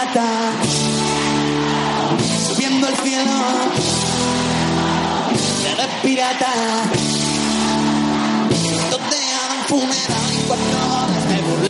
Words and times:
Plata, 0.00 0.52
subiendo 2.48 2.86
al 2.86 2.96
cielo, 2.96 3.32
de 5.76 5.86
pirata, 6.08 6.52
donde 8.90 9.16
funeral 9.68 10.32
y 10.32 10.36
cuatro 10.46 10.80
me 11.28 11.38
burlé. 11.42 11.68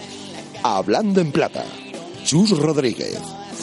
Hablando 0.62 1.20
en 1.20 1.32
plata, 1.32 1.64
Chus 2.24 2.50
Rodríguez. 2.56 3.18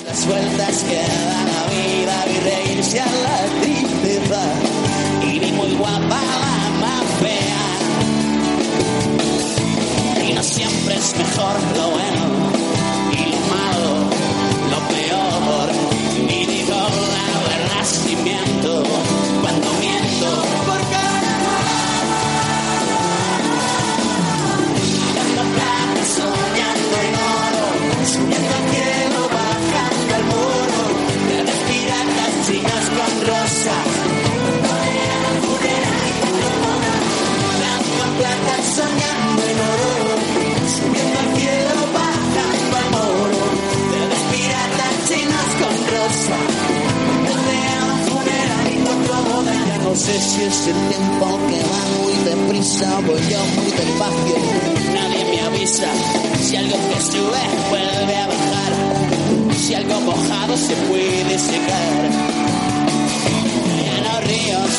Las 0.06 0.26
vueltas 0.28 0.84
que 0.84 0.96
da 0.98 1.44
la 1.46 1.64
vida 1.72 2.26
y 2.28 2.38
reírse 2.42 3.00
a 3.00 3.06
la 3.06 3.46
tristeza, 3.62 4.42
y 5.24 5.40
ni 5.40 5.52
muy 5.54 5.76
guapa 5.76 6.20
la 6.42 6.70
más 6.82 7.06
fea. 7.22 7.66
Y 10.30 10.34
no 10.34 10.44
siempre 10.44 10.96
es 10.96 11.16
mejor 11.16 11.56
lo 11.78 12.07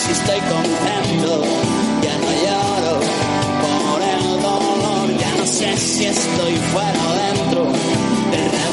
si 0.08 0.12
estoy 0.12 0.40
contento, 0.40 1.42
ya 2.02 2.16
no 2.18 2.30
lloro 2.42 3.00
por 3.62 4.02
el 4.02 4.42
dolor, 4.42 5.18
ya 5.18 5.34
no 5.36 5.46
sé 5.46 5.76
si 5.76 6.06
estoy 6.06 6.56
fuera 6.72 6.98
o 7.08 7.14
dentro 7.14 8.67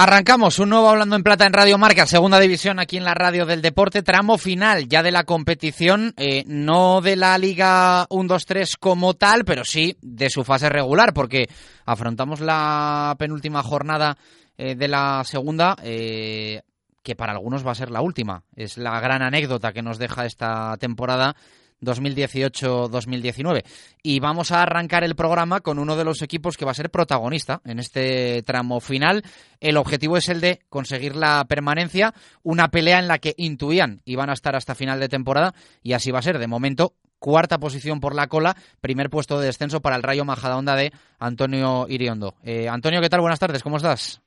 Arrancamos 0.00 0.60
un 0.60 0.68
nuevo 0.68 0.88
Hablando 0.88 1.16
en 1.16 1.24
Plata 1.24 1.44
en 1.44 1.52
Radio 1.52 1.76
Marca, 1.76 2.06
segunda 2.06 2.38
división 2.38 2.78
aquí 2.78 2.98
en 2.98 3.02
la 3.02 3.14
radio 3.14 3.46
del 3.46 3.62
deporte, 3.62 4.04
tramo 4.04 4.38
final 4.38 4.88
ya 4.88 5.02
de 5.02 5.10
la 5.10 5.24
competición, 5.24 6.14
eh, 6.16 6.44
no 6.46 7.00
de 7.00 7.16
la 7.16 7.36
Liga 7.36 8.06
1-2-3 8.08 8.76
como 8.78 9.14
tal, 9.14 9.44
pero 9.44 9.64
sí 9.64 9.98
de 10.00 10.30
su 10.30 10.44
fase 10.44 10.68
regular, 10.68 11.12
porque 11.12 11.48
afrontamos 11.84 12.38
la 12.38 13.16
penúltima 13.18 13.64
jornada 13.64 14.16
eh, 14.56 14.76
de 14.76 14.86
la 14.86 15.24
segunda, 15.24 15.74
eh, 15.82 16.62
que 17.02 17.16
para 17.16 17.32
algunos 17.32 17.66
va 17.66 17.72
a 17.72 17.74
ser 17.74 17.90
la 17.90 18.00
última. 18.00 18.44
Es 18.54 18.78
la 18.78 19.00
gran 19.00 19.22
anécdota 19.22 19.72
que 19.72 19.82
nos 19.82 19.98
deja 19.98 20.26
esta 20.26 20.76
temporada 20.76 21.34
2018-2019. 21.80 23.62
Y 24.02 24.20
vamos 24.20 24.52
a 24.52 24.62
arrancar 24.62 25.04
el 25.04 25.14
programa 25.14 25.60
con 25.60 25.78
uno 25.78 25.96
de 25.96 26.04
los 26.04 26.22
equipos 26.22 26.56
que 26.56 26.64
va 26.64 26.70
a 26.72 26.74
ser 26.74 26.90
protagonista 26.90 27.60
en 27.64 27.78
este 27.78 28.42
tramo 28.42 28.80
final. 28.80 29.22
El 29.60 29.76
objetivo 29.76 30.16
es 30.16 30.28
el 30.28 30.40
de 30.40 30.60
conseguir 30.68 31.16
la 31.16 31.44
permanencia, 31.48 32.12
una 32.42 32.68
pelea 32.68 32.98
en 32.98 33.08
la 33.08 33.18
que 33.18 33.34
intuían 33.36 34.00
iban 34.04 34.30
a 34.30 34.34
estar 34.34 34.54
hasta 34.56 34.74
final 34.74 35.00
de 35.00 35.08
temporada 35.08 35.54
y 35.82 35.92
así 35.92 36.10
va 36.10 36.18
a 36.20 36.22
ser. 36.22 36.38
De 36.38 36.46
momento, 36.46 36.94
cuarta 37.18 37.58
posición 37.58 38.00
por 38.00 38.14
la 38.14 38.28
cola, 38.28 38.56
primer 38.80 39.10
puesto 39.10 39.38
de 39.40 39.46
descenso 39.46 39.80
para 39.80 39.96
el 39.96 40.02
Rayo 40.02 40.24
Majadahonda 40.24 40.76
de 40.76 40.92
Antonio 41.18 41.86
Iriondo. 41.88 42.34
Eh, 42.44 42.68
Antonio, 42.68 43.00
¿qué 43.00 43.08
tal? 43.08 43.20
Buenas 43.20 43.40
tardes, 43.40 43.62
¿cómo 43.62 43.76
estás? 43.76 44.20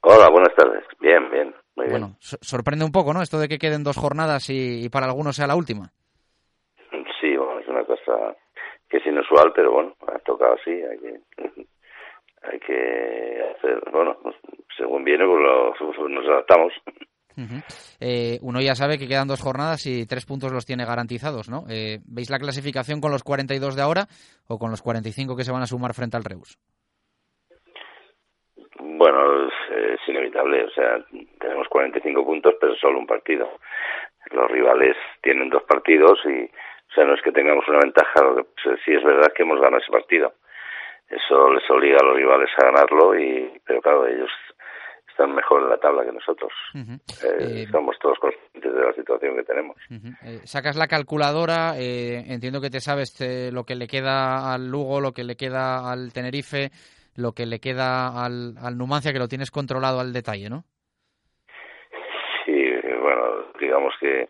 Hola, 0.00 0.28
buenas 0.30 0.54
tardes. 0.56 0.82
Bien, 1.00 1.30
bien, 1.30 1.54
muy 1.76 1.86
bien. 1.86 1.90
Bueno, 2.00 2.16
so- 2.20 2.38
sorprende 2.40 2.84
un 2.84 2.90
poco, 2.90 3.12
¿no? 3.12 3.22
Esto 3.22 3.38
de 3.38 3.48
que 3.48 3.58
queden 3.58 3.84
dos 3.84 3.96
jornadas 3.96 4.50
y, 4.50 4.84
y 4.84 4.88
para 4.88 5.06
algunos 5.06 5.36
sea 5.36 5.46
la 5.46 5.54
última. 5.54 5.92
Es 7.62 7.68
una 7.68 7.84
cosa 7.84 8.36
que 8.88 8.96
es 8.98 9.06
inusual, 9.06 9.52
pero 9.54 9.72
bueno, 9.72 9.94
ha 10.08 10.18
tocado 10.18 10.54
así, 10.54 10.70
hay 10.70 10.98
que, 10.98 11.20
hay 12.42 12.58
que 12.60 13.54
hacer, 13.56 13.82
bueno, 13.90 14.16
pues, 14.22 14.34
según 14.76 15.04
viene, 15.04 15.24
pues 15.24 15.40
lo- 15.40 16.08
nos 16.08 16.26
adaptamos. 16.28 16.72
Eh, 17.98 18.38
uno 18.42 18.60
ya 18.60 18.74
sabe 18.74 18.98
que 18.98 19.08
quedan 19.08 19.26
dos 19.26 19.40
jornadas 19.40 19.86
y 19.86 20.04
tres 20.06 20.26
puntos 20.26 20.52
los 20.52 20.66
tiene 20.66 20.84
garantizados, 20.84 21.48
¿no? 21.48 21.64
Eh, 21.70 22.00
¿Veis 22.04 22.28
la 22.28 22.38
clasificación 22.38 23.00
con 23.00 23.10
los 23.10 23.22
42 23.22 23.74
de 23.74 23.80
ahora 23.82 24.02
o 24.48 24.58
con 24.58 24.70
los 24.70 24.82
45 24.82 25.34
que 25.34 25.44
se 25.44 25.50
van 25.52 25.62
a 25.62 25.66
sumar 25.66 25.94
frente 25.94 26.18
al 26.18 26.24
Reus? 26.24 26.58
Bueno, 28.78 29.46
es, 29.46 29.52
es 29.94 30.08
inevitable, 30.08 30.64
o 30.64 30.70
sea, 30.70 30.98
tenemos 31.40 31.68
45 31.68 32.24
puntos, 32.24 32.54
pero 32.60 32.74
solo 32.76 32.98
un 32.98 33.06
partido. 33.06 33.48
Los 34.30 34.50
rivales 34.50 34.96
tienen 35.22 35.48
dos 35.48 35.62
partidos 35.64 36.18
y, 36.26 36.50
o 36.92 36.94
sea, 36.94 37.04
no 37.04 37.14
es 37.14 37.22
que 37.22 37.32
tengamos 37.32 37.66
una 37.68 37.78
ventaja, 37.78 38.22
lo 38.22 38.36
que 38.36 38.44
pues, 38.62 38.78
sí 38.84 38.92
es 38.92 39.02
verdad 39.02 39.32
que 39.34 39.44
hemos 39.44 39.58
ganado 39.58 39.80
ese 39.80 39.90
partido. 39.90 40.34
Eso 41.08 41.50
les 41.52 41.68
obliga 41.70 41.96
a 42.00 42.04
los 42.04 42.16
rivales 42.16 42.50
a 42.58 42.66
ganarlo, 42.66 43.18
y 43.18 43.60
pero 43.64 43.80
claro, 43.80 44.06
ellos 44.06 44.30
están 45.08 45.34
mejor 45.34 45.62
en 45.62 45.70
la 45.70 45.78
tabla 45.78 46.04
que 46.04 46.12
nosotros. 46.12 46.52
Ujú. 46.74 46.92
Eh, 47.26 47.62
Eh, 47.62 47.66
somos 47.70 47.98
todos 47.98 48.18
conscientes 48.18 48.74
de 48.74 48.82
la 48.82 48.92
situación 48.92 49.36
que 49.36 49.42
tenemos. 49.42 49.76
Eh, 49.90 50.40
sacas 50.44 50.76
la 50.76 50.86
calculadora, 50.86 51.78
eh, 51.78 52.24
entiendo 52.28 52.60
que 52.60 52.70
te 52.70 52.80
sabes 52.80 53.18
lo 53.52 53.64
que 53.64 53.74
le 53.74 53.86
queda 53.88 54.52
al 54.52 54.70
Lugo, 54.70 55.00
lo 55.00 55.12
que 55.12 55.24
le 55.24 55.36
queda 55.36 55.90
al 55.90 56.12
Tenerife, 56.12 56.70
lo 57.16 57.32
que 57.32 57.46
le 57.46 57.58
queda 57.58 58.22
al, 58.22 58.54
al 58.62 58.76
Numancia, 58.76 59.12
que 59.12 59.18
lo 59.18 59.28
tienes 59.28 59.50
controlado 59.50 60.00
al 60.00 60.12
detalle, 60.12 60.48
¿no? 60.50 60.64
Sí, 62.44 62.52
bueno, 63.00 63.52
digamos 63.60 63.94
que 64.00 64.28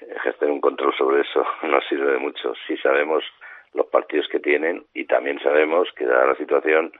ejercer 0.00 0.50
un 0.50 0.60
control 0.60 0.94
sobre 0.96 1.22
eso 1.22 1.44
no 1.62 1.80
sirve 1.88 2.12
de 2.12 2.18
mucho. 2.18 2.52
Sí 2.66 2.76
sabemos 2.78 3.24
los 3.72 3.86
partidos 3.86 4.28
que 4.28 4.40
tienen 4.40 4.86
y 4.94 5.04
también 5.04 5.38
sabemos 5.40 5.88
que 5.96 6.06
dada 6.06 6.26
la 6.26 6.36
situación 6.36 6.92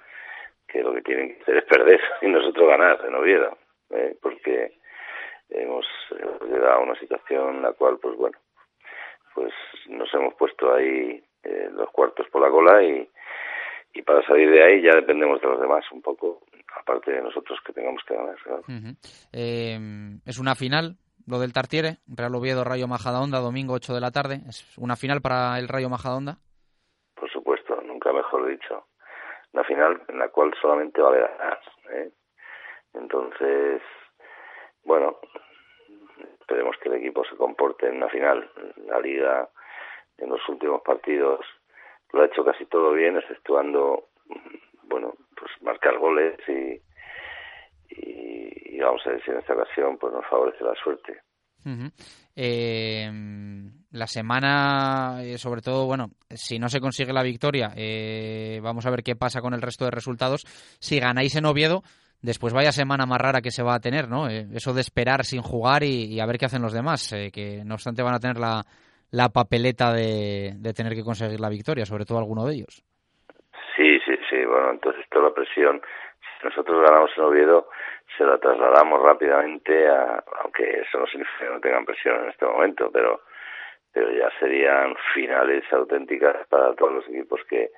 que 0.68 0.82
lo 0.82 0.92
que 0.94 1.02
tienen 1.02 1.34
que 1.34 1.42
hacer 1.42 1.56
es 1.58 1.64
perder 1.64 2.00
y 2.22 2.28
nosotros 2.28 2.68
ganar 2.68 3.04
en 3.06 3.14
Oviedo, 3.14 3.56
¿eh? 3.90 4.16
porque 4.20 4.72
hemos 5.50 5.86
hemos 6.18 6.42
llegado 6.42 6.74
a 6.74 6.82
una 6.82 6.98
situación 6.98 7.56
en 7.56 7.62
la 7.62 7.72
cual, 7.72 7.98
pues 8.00 8.16
bueno, 8.16 8.38
pues 9.34 9.52
nos 9.88 10.12
hemos 10.14 10.34
puesto 10.34 10.74
ahí 10.74 11.22
eh, 11.44 11.68
los 11.72 11.90
cuartos 11.90 12.28
por 12.30 12.42
la 12.42 12.50
cola 12.50 12.82
y, 12.82 13.08
y 13.94 14.02
para 14.02 14.26
salir 14.26 14.50
de 14.50 14.62
ahí 14.62 14.82
ya 14.82 14.94
dependemos 14.94 15.40
de 15.40 15.46
los 15.46 15.60
demás 15.60 15.84
un 15.92 16.02
poco, 16.02 16.42
aparte 16.76 17.12
de 17.12 17.22
nosotros 17.22 17.58
que 17.64 17.72
tengamos 17.72 18.02
que 18.04 18.14
ganar. 18.14 18.36
Eh, 19.32 19.78
es 20.26 20.38
una 20.38 20.54
final, 20.54 20.96
lo 21.26 21.38
del 21.40 21.52
Tartiere, 21.52 21.98
Real 22.06 22.34
Oviedo, 22.34 22.64
Rayo 22.64 22.88
Majadahonda, 22.88 23.38
domingo 23.38 23.74
8 23.74 23.94
de 23.94 24.00
la 24.00 24.10
tarde. 24.10 24.40
¿Es 24.48 24.76
una 24.78 24.96
final 24.96 25.20
para 25.20 25.58
el 25.58 25.68
Rayo 25.68 25.88
Majadahonda? 25.88 26.38
Por 27.14 27.30
supuesto, 27.30 27.80
nunca 27.82 28.12
mejor 28.12 28.46
dicho. 28.48 28.86
Una 29.52 29.64
final 29.64 30.02
en 30.08 30.18
la 30.18 30.28
cual 30.28 30.54
solamente 30.60 31.00
vale 31.00 31.20
ganar. 31.20 31.60
¿eh? 31.90 32.10
Entonces, 32.94 33.82
bueno, 34.84 35.18
esperemos 36.40 36.76
que 36.80 36.88
el 36.88 36.96
equipo 36.96 37.24
se 37.24 37.36
comporte 37.36 37.88
en 37.88 37.96
una 37.96 38.08
final. 38.08 38.50
La 38.86 39.00
liga 39.00 39.48
en 40.18 40.30
los 40.30 40.48
últimos 40.48 40.82
partidos 40.82 41.40
lo 42.12 42.22
ha 42.22 42.26
hecho 42.26 42.44
casi 42.44 42.64
todo 42.66 42.92
bien, 42.92 43.16
exceptuando, 43.16 44.08
bueno, 44.84 45.14
pues 45.36 45.50
marcar 45.60 45.98
goles 45.98 46.38
y, 46.48 46.80
y, 47.90 48.25
vamos 48.84 49.02
a 49.06 49.10
ver 49.10 49.22
si 49.24 49.30
en 49.30 49.38
esta 49.38 49.54
ocasión 49.54 49.98
pues 49.98 50.12
nos 50.12 50.26
favorece 50.26 50.64
la 50.64 50.74
suerte. 50.74 51.20
eh, 52.36 53.10
la 53.96 54.06
semana, 54.06 55.22
eh, 55.22 55.38
sobre 55.38 55.62
todo, 55.62 55.86
bueno, 55.86 56.10
si 56.30 56.58
no 56.58 56.68
se 56.68 56.80
consigue 56.80 57.12
la 57.12 57.22
victoria, 57.22 57.70
eh, 57.76 58.60
vamos 58.62 58.86
a 58.86 58.90
ver 58.90 59.02
qué 59.02 59.16
pasa 59.16 59.40
con 59.40 59.54
el 59.54 59.62
resto 59.62 59.84
de 59.84 59.90
resultados. 59.90 60.44
Si 60.78 61.00
ganáis 61.00 61.34
en 61.36 61.46
Oviedo, 61.46 61.82
después 62.20 62.52
vaya 62.52 62.72
semana 62.72 63.06
más 63.06 63.20
rara 63.20 63.40
que 63.40 63.50
se 63.50 63.62
va 63.62 63.74
a 63.74 63.80
tener, 63.80 64.08
¿no? 64.08 64.28
Eh, 64.28 64.46
eso 64.54 64.74
de 64.74 64.82
esperar 64.82 65.24
sin 65.24 65.42
jugar 65.42 65.82
y, 65.82 66.20
a 66.20 66.26
ver 66.26 66.38
qué 66.38 66.46
hacen 66.46 66.62
los 66.62 66.72
demás, 66.72 67.10
que 67.32 67.62
no 67.64 67.74
obstante 67.74 68.02
van 68.02 68.14
a 68.14 68.20
tener 68.20 68.38
la, 68.38 68.62
la 69.10 69.28
papeleta 69.30 69.92
de, 69.92 70.52
de, 70.56 70.72
tener 70.72 70.94
que 70.94 71.02
conseguir 71.02 71.40
la 71.40 71.48
victoria, 71.48 71.86
sobre 71.86 72.04
todo 72.04 72.18
alguno 72.18 72.44
de 72.44 72.54
ellos. 72.54 72.84
Sí, 73.76 73.98
sí, 74.04 74.14
sí, 74.30 74.44
bueno, 74.46 74.72
entonces 74.72 75.04
toda 75.10 75.28
la 75.28 75.34
presión, 75.34 75.80
si 75.80 76.05
nosotros 76.42 76.82
ganamos 76.82 77.10
en 77.16 77.24
Oviedo, 77.24 77.68
se 78.16 78.24
la 78.24 78.38
trasladamos 78.38 79.02
rápidamente, 79.02 79.88
a, 79.88 80.22
aunque 80.42 80.80
eso 80.80 80.98
no 80.98 81.06
significa 81.06 81.38
que 81.46 81.52
no 81.52 81.60
tengan 81.60 81.84
presión 81.84 82.22
en 82.22 82.30
este 82.30 82.46
momento, 82.46 82.90
pero 82.92 83.20
pero 83.96 84.12
ya 84.12 84.28
serían 84.38 84.94
finales 85.14 85.64
auténticas 85.72 86.46
para 86.50 86.74
todos 86.74 86.96
los 86.96 87.08
equipos 87.08 87.40
que, 87.48 87.70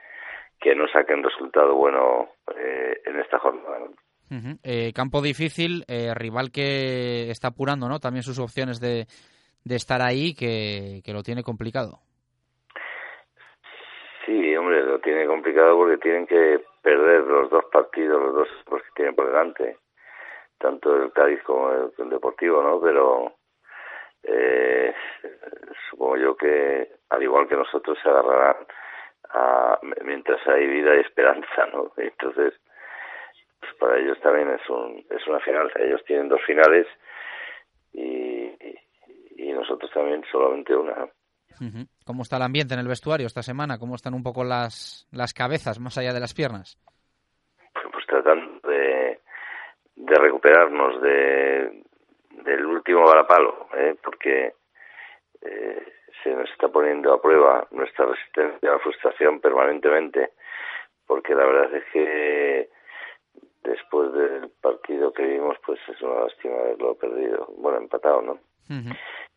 que 0.60 0.74
no 0.74 0.88
saquen 0.88 1.22
resultado 1.22 1.76
bueno 1.76 2.30
eh, 2.56 3.00
en 3.06 3.20
esta 3.20 3.38
jornada. 3.38 3.86
eh, 4.64 4.92
campo 4.92 5.22
difícil, 5.22 5.84
eh, 5.86 6.12
rival 6.14 6.50
que 6.50 7.30
está 7.30 7.48
apurando 7.48 7.88
¿no? 7.88 8.00
también 8.00 8.24
sus 8.24 8.40
opciones 8.40 8.80
de, 8.80 9.06
de 9.62 9.76
estar 9.76 10.02
ahí, 10.02 10.34
que, 10.34 11.02
que 11.04 11.12
lo 11.12 11.22
tiene 11.22 11.44
complicado. 11.44 12.00
Hombre, 14.68 14.82
lo 14.82 14.98
tiene 14.98 15.24
complicado 15.24 15.78
porque 15.78 15.96
tienen 15.96 16.26
que 16.26 16.62
perder 16.82 17.22
los 17.22 17.48
dos 17.48 17.64
partidos, 17.72 18.20
los 18.20 18.34
dos 18.34 18.48
los 18.70 18.82
que 18.82 18.90
tienen 18.96 19.14
por 19.14 19.26
delante, 19.28 19.78
tanto 20.58 20.94
el 20.94 21.10
Cádiz 21.10 21.42
como 21.44 21.72
el, 21.72 21.90
el 21.96 22.10
Deportivo, 22.10 22.62
¿no? 22.62 22.78
Pero 22.78 23.32
eh, 24.24 24.94
supongo 25.88 26.18
yo 26.18 26.36
que 26.36 26.86
al 27.08 27.22
igual 27.22 27.48
que 27.48 27.56
nosotros 27.56 27.96
se 28.02 28.10
agarrarán 28.10 28.56
a, 29.30 29.78
mientras 30.04 30.46
hay 30.46 30.66
vida 30.66 30.96
y 30.96 31.00
esperanza, 31.00 31.64
¿no? 31.72 31.90
Entonces, 31.96 32.52
pues 33.60 33.72
para 33.80 33.96
ellos 33.96 34.20
también 34.20 34.50
es 34.50 34.68
un 34.68 35.02
es 35.08 35.26
una 35.26 35.40
final. 35.40 35.72
Ellos 35.76 36.04
tienen 36.04 36.28
dos 36.28 36.42
finales 36.44 36.86
y, 37.94 38.52
y 39.34 39.50
nosotros 39.50 39.90
también 39.92 40.22
solamente 40.30 40.76
una. 40.76 41.08
¿Cómo 42.04 42.22
está 42.22 42.36
el 42.36 42.42
ambiente 42.42 42.74
en 42.74 42.80
el 42.80 42.88
vestuario 42.88 43.26
esta 43.26 43.42
semana? 43.42 43.78
¿Cómo 43.78 43.94
están 43.94 44.14
un 44.14 44.22
poco 44.22 44.44
las, 44.44 45.08
las 45.10 45.34
cabezas 45.34 45.80
más 45.80 45.98
allá 45.98 46.12
de 46.12 46.20
las 46.20 46.34
piernas? 46.34 46.78
Pues 47.92 48.06
tratando 48.06 48.60
de, 48.68 49.20
de 49.96 50.14
recuperarnos 50.14 51.02
de, 51.02 51.82
del 52.44 52.66
último 52.66 53.04
varapalo, 53.04 53.68
¿eh? 53.76 53.96
porque 54.02 54.54
eh, 55.42 55.92
se 56.22 56.30
nos 56.30 56.50
está 56.50 56.68
poniendo 56.68 57.12
a 57.12 57.20
prueba 57.20 57.66
nuestra 57.70 58.06
resistencia 58.06 58.70
a 58.70 58.72
la 58.74 58.78
frustración 58.78 59.40
permanentemente, 59.40 60.30
porque 61.06 61.34
la 61.34 61.44
verdad 61.44 61.74
es 61.74 61.84
que 61.92 62.70
después 63.62 64.12
del 64.12 64.50
partido 64.60 65.12
que 65.12 65.24
vimos, 65.24 65.56
pues 65.64 65.80
es 65.88 66.00
una 66.02 66.22
lástima 66.22 66.54
haberlo 66.56 66.94
perdido, 66.94 67.46
bueno, 67.58 67.78
empatado, 67.78 68.22
¿no? 68.22 68.38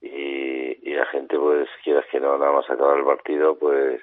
Y, 0.01 0.89
y 0.89 0.94
la 0.94 1.06
gente, 1.07 1.38
pues, 1.38 1.69
quieras 1.83 2.06
que 2.12 2.19
no, 2.19 2.38
nada 2.38 2.51
más 2.51 2.69
acabar 2.69 2.98
el 2.98 3.06
partido, 3.06 3.57
pues 3.57 4.01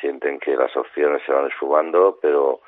sienten 0.00 0.38
que 0.38 0.56
las 0.56 0.76
opciones 0.76 1.22
se 1.24 1.32
van 1.32 1.46
esfumando, 1.46 2.18
pero 2.20 2.60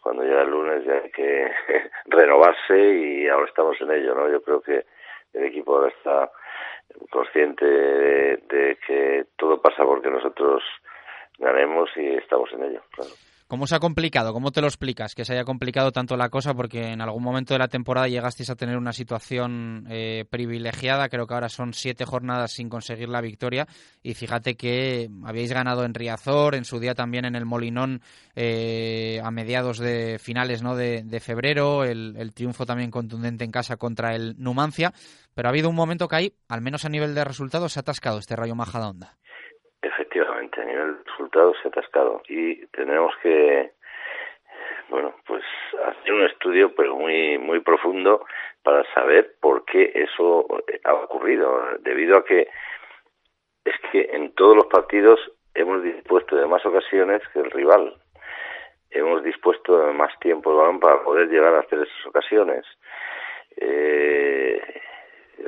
cuando 0.00 0.22
llega 0.22 0.42
el 0.42 0.50
lunes 0.50 0.84
ya 0.84 0.94
hay 0.94 1.10
que 1.10 1.50
renovarse 2.06 2.94
y 2.94 3.28
ahora 3.28 3.46
estamos 3.46 3.80
en 3.80 3.90
ello, 3.90 4.14
¿no? 4.14 4.28
Yo 4.30 4.42
creo 4.42 4.60
que 4.60 4.84
el 5.32 5.44
equipo 5.44 5.76
ahora 5.76 5.88
está 5.88 6.30
consciente 7.10 7.64
de, 7.64 8.36
de 8.48 8.78
que 8.86 9.26
todo 9.36 9.60
pasa 9.60 9.84
porque 9.84 10.10
nosotros 10.10 10.62
ganemos 11.38 11.90
y 11.96 12.14
estamos 12.14 12.52
en 12.52 12.64
ello, 12.64 12.82
claro. 12.90 13.10
¿Cómo 13.52 13.66
se 13.66 13.74
ha 13.74 13.80
complicado? 13.80 14.32
¿Cómo 14.32 14.50
te 14.50 14.62
lo 14.62 14.66
explicas? 14.66 15.14
Que 15.14 15.26
se 15.26 15.34
haya 15.34 15.44
complicado 15.44 15.92
tanto 15.92 16.16
la 16.16 16.30
cosa 16.30 16.54
porque 16.54 16.88
en 16.88 17.02
algún 17.02 17.22
momento 17.22 17.52
de 17.52 17.58
la 17.58 17.68
temporada 17.68 18.08
llegasteis 18.08 18.48
a 18.48 18.56
tener 18.56 18.78
una 18.78 18.94
situación 18.94 19.86
eh, 19.90 20.24
privilegiada. 20.30 21.10
Creo 21.10 21.26
que 21.26 21.34
ahora 21.34 21.50
son 21.50 21.74
siete 21.74 22.06
jornadas 22.06 22.52
sin 22.52 22.70
conseguir 22.70 23.10
la 23.10 23.20
victoria. 23.20 23.68
Y 24.02 24.14
fíjate 24.14 24.56
que 24.56 25.10
habíais 25.22 25.52
ganado 25.52 25.84
en 25.84 25.92
Riazor, 25.92 26.54
en 26.54 26.64
su 26.64 26.80
día 26.80 26.94
también 26.94 27.26
en 27.26 27.36
el 27.36 27.44
Molinón 27.44 28.00
eh, 28.34 29.20
a 29.22 29.30
mediados 29.30 29.76
de 29.76 30.18
finales 30.18 30.62
de, 30.62 31.20
febrero. 31.20 31.84
El, 31.84 32.14
el, 32.16 32.32
triunfo 32.32 32.64
también 32.64 32.90
contundente 32.90 33.44
en 33.44 33.50
casa 33.50 33.76
contra 33.76 34.14
el 34.14 34.34
Numancia. 34.38 34.94
Pero 35.34 35.48
ha 35.48 35.50
habido 35.50 35.68
un 35.68 35.76
momento 35.76 36.08
que 36.08 36.16
ahí, 36.16 36.34
al 36.48 36.62
menos 36.62 36.86
a 36.86 36.88
nivel 36.88 37.14
de 37.14 37.22
resultados, 37.22 37.74
se 37.74 37.80
ha 37.80 37.82
atascado 37.82 38.18
este 38.18 38.34
Rayo 38.34 38.54
Majadahonda. 38.54 39.18
Efectivamente, 40.12 40.60
a 40.60 40.64
nivel 40.66 40.98
de 40.98 41.04
resultados 41.10 41.56
se 41.62 41.68
ha 41.68 41.70
atascado 41.70 42.20
y 42.28 42.66
tenemos 42.66 43.14
que, 43.22 43.72
bueno, 44.90 45.14
pues 45.26 45.42
hacer 45.86 46.12
un 46.12 46.24
estudio 46.24 46.74
pero 46.74 46.96
muy 46.96 47.38
muy 47.38 47.60
profundo 47.60 48.26
para 48.62 48.84
saber 48.92 49.36
por 49.40 49.64
qué 49.64 49.90
eso 49.94 50.46
ha 50.84 50.92
ocurrido, 50.92 51.78
debido 51.80 52.18
a 52.18 52.24
que 52.26 52.46
es 53.64 53.74
que 53.90 54.10
en 54.12 54.34
todos 54.34 54.54
los 54.54 54.66
partidos 54.66 55.18
hemos 55.54 55.82
dispuesto 55.82 56.36
de 56.36 56.46
más 56.46 56.64
ocasiones 56.66 57.22
que 57.32 57.38
el 57.38 57.50
rival. 57.50 57.96
Hemos 58.90 59.24
dispuesto 59.24 59.78
de 59.78 59.94
más 59.94 60.12
tiempo 60.20 60.54
para 60.78 61.02
poder 61.04 61.28
llegar 61.28 61.54
a 61.54 61.60
hacer 61.60 61.78
esas 61.78 62.06
ocasiones. 62.06 62.66
Eh, 63.56 64.60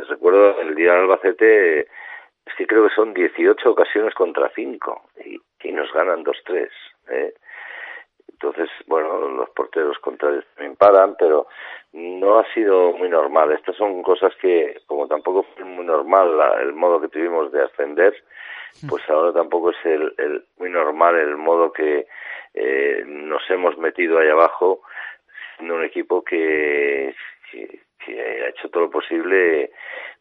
recuerdo 0.09 0.59
el 0.63 0.75
día 0.75 0.93
del 0.93 1.03
Albacete 1.03 1.87
es 2.47 2.55
que 2.57 2.67
creo 2.67 2.89
que 2.89 2.95
son 2.95 3.15
18 3.15 3.71
ocasiones 3.71 4.15
contra 4.15 4.51
5 4.55 5.03
y, 5.25 5.41
y 5.69 5.73
nos 5.73 5.93
ganan 5.93 6.25
2-3. 6.25 6.69
¿eh? 7.11 7.35
Entonces, 8.29 8.69
bueno, 8.87 9.29
los 9.29 9.49
porteros 9.51 9.99
contrarios 9.99 10.45
también 10.55 10.77
paran, 10.77 11.17
pero 11.19 11.47
no 11.93 12.39
ha 12.39 12.53
sido 12.53 12.93
muy 12.93 13.09
normal. 13.09 13.53
Estas 13.53 13.77
son 13.77 14.03
cosas 14.03 14.35
que, 14.37 14.81
como 14.87 15.07
tampoco 15.07 15.45
fue 15.55 15.65
muy 15.65 15.85
normal 15.85 16.37
la, 16.37 16.61
el 16.61 16.75
modo 16.75 17.01
que 17.01 17.09
tuvimos 17.09 17.53
de 17.53 17.63
ascender, 17.63 18.15
pues 18.89 19.09
ahora 19.09 19.33
tampoco 19.33 19.71
es 19.71 19.77
el, 19.85 20.13
el 20.19 20.45
muy 20.59 20.69
normal 20.69 21.15
el 21.15 21.37
modo 21.37 21.73
que 21.73 22.07
eh, 22.55 23.05
nos 23.07 23.49
hemos 23.51 23.79
metido 23.79 24.19
ahí 24.19 24.29
abajo, 24.29 24.83
siendo 25.57 25.77
un 25.77 25.85
equipo 25.85 26.23
que, 26.25 27.15
que, 27.51 27.81
que 28.05 28.21
ha 28.21 28.49
hecho 28.49 28.69
todo 28.71 28.85
lo 28.85 28.91
posible 28.91 29.71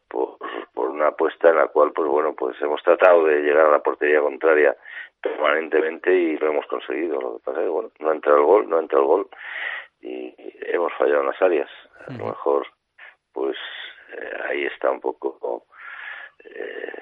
por, 0.08 0.38
por 0.72 0.73
una 1.04 1.10
apuesta 1.10 1.50
en 1.50 1.56
la 1.56 1.68
cual, 1.68 1.92
pues 1.92 2.08
bueno, 2.08 2.34
pues 2.34 2.60
hemos 2.62 2.82
tratado 2.82 3.26
de 3.26 3.42
llegar 3.42 3.66
a 3.66 3.72
la 3.72 3.82
portería 3.82 4.20
contraria 4.20 4.74
permanentemente 5.20 6.10
y 6.14 6.38
lo 6.38 6.48
hemos 6.48 6.66
conseguido. 6.66 7.20
Lo 7.20 7.34
que 7.34 7.44
pasa 7.44 7.58
es 7.60 7.64
que, 7.64 7.70
bueno, 7.70 7.90
no 7.98 8.12
entra 8.12 8.34
el 8.34 8.42
gol, 8.42 8.68
no 8.68 8.78
entra 8.78 8.98
el 8.98 9.04
gol 9.04 9.28
y 10.00 10.34
hemos 10.62 10.92
fallado 10.94 11.20
en 11.20 11.26
las 11.26 11.42
áreas. 11.42 11.70
A 12.06 12.12
lo 12.12 12.26
mejor, 12.26 12.66
pues 13.32 13.56
eh, 14.16 14.32
ahí 14.48 14.64
está 14.64 14.90
un 14.90 15.00
poco 15.00 15.66
eh, 16.42 16.92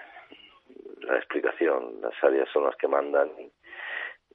la 1.02 1.16
explicación. 1.18 2.00
Las 2.00 2.14
áreas 2.24 2.48
son 2.52 2.64
las 2.64 2.76
que 2.76 2.88
mandan 2.88 3.30
y 3.38 3.52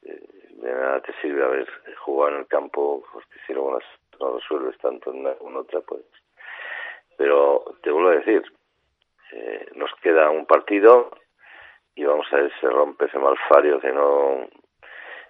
eh, 0.07 0.21
de 0.49 0.71
nada 0.71 1.01
te 1.01 1.13
sirve 1.21 1.43
haber 1.43 1.67
jugado 1.97 2.35
en 2.35 2.39
el 2.41 2.47
campo, 2.47 3.03
porque 3.11 3.35
si 3.45 3.53
luego 3.53 3.79
no 4.19 4.33
resuelves 4.37 4.77
tanto 4.77 5.11
en 5.11 5.19
una 5.19 5.33
como 5.33 5.51
en 5.51 5.57
otra, 5.57 5.81
pues. 5.81 6.03
Pero 7.17 7.65
te 7.81 7.91
vuelvo 7.91 8.09
a 8.09 8.15
decir, 8.15 8.43
eh, 9.31 9.69
nos 9.75 9.93
queda 10.01 10.29
un 10.29 10.45
partido 10.45 11.11
y 11.95 12.05
vamos 12.05 12.27
a 12.31 12.37
ver 12.37 12.51
si 12.53 12.59
se 12.59 12.69
rompe 12.69 13.05
ese 13.05 13.19
malfario 13.19 13.79
que 13.79 13.91
no 13.91 14.47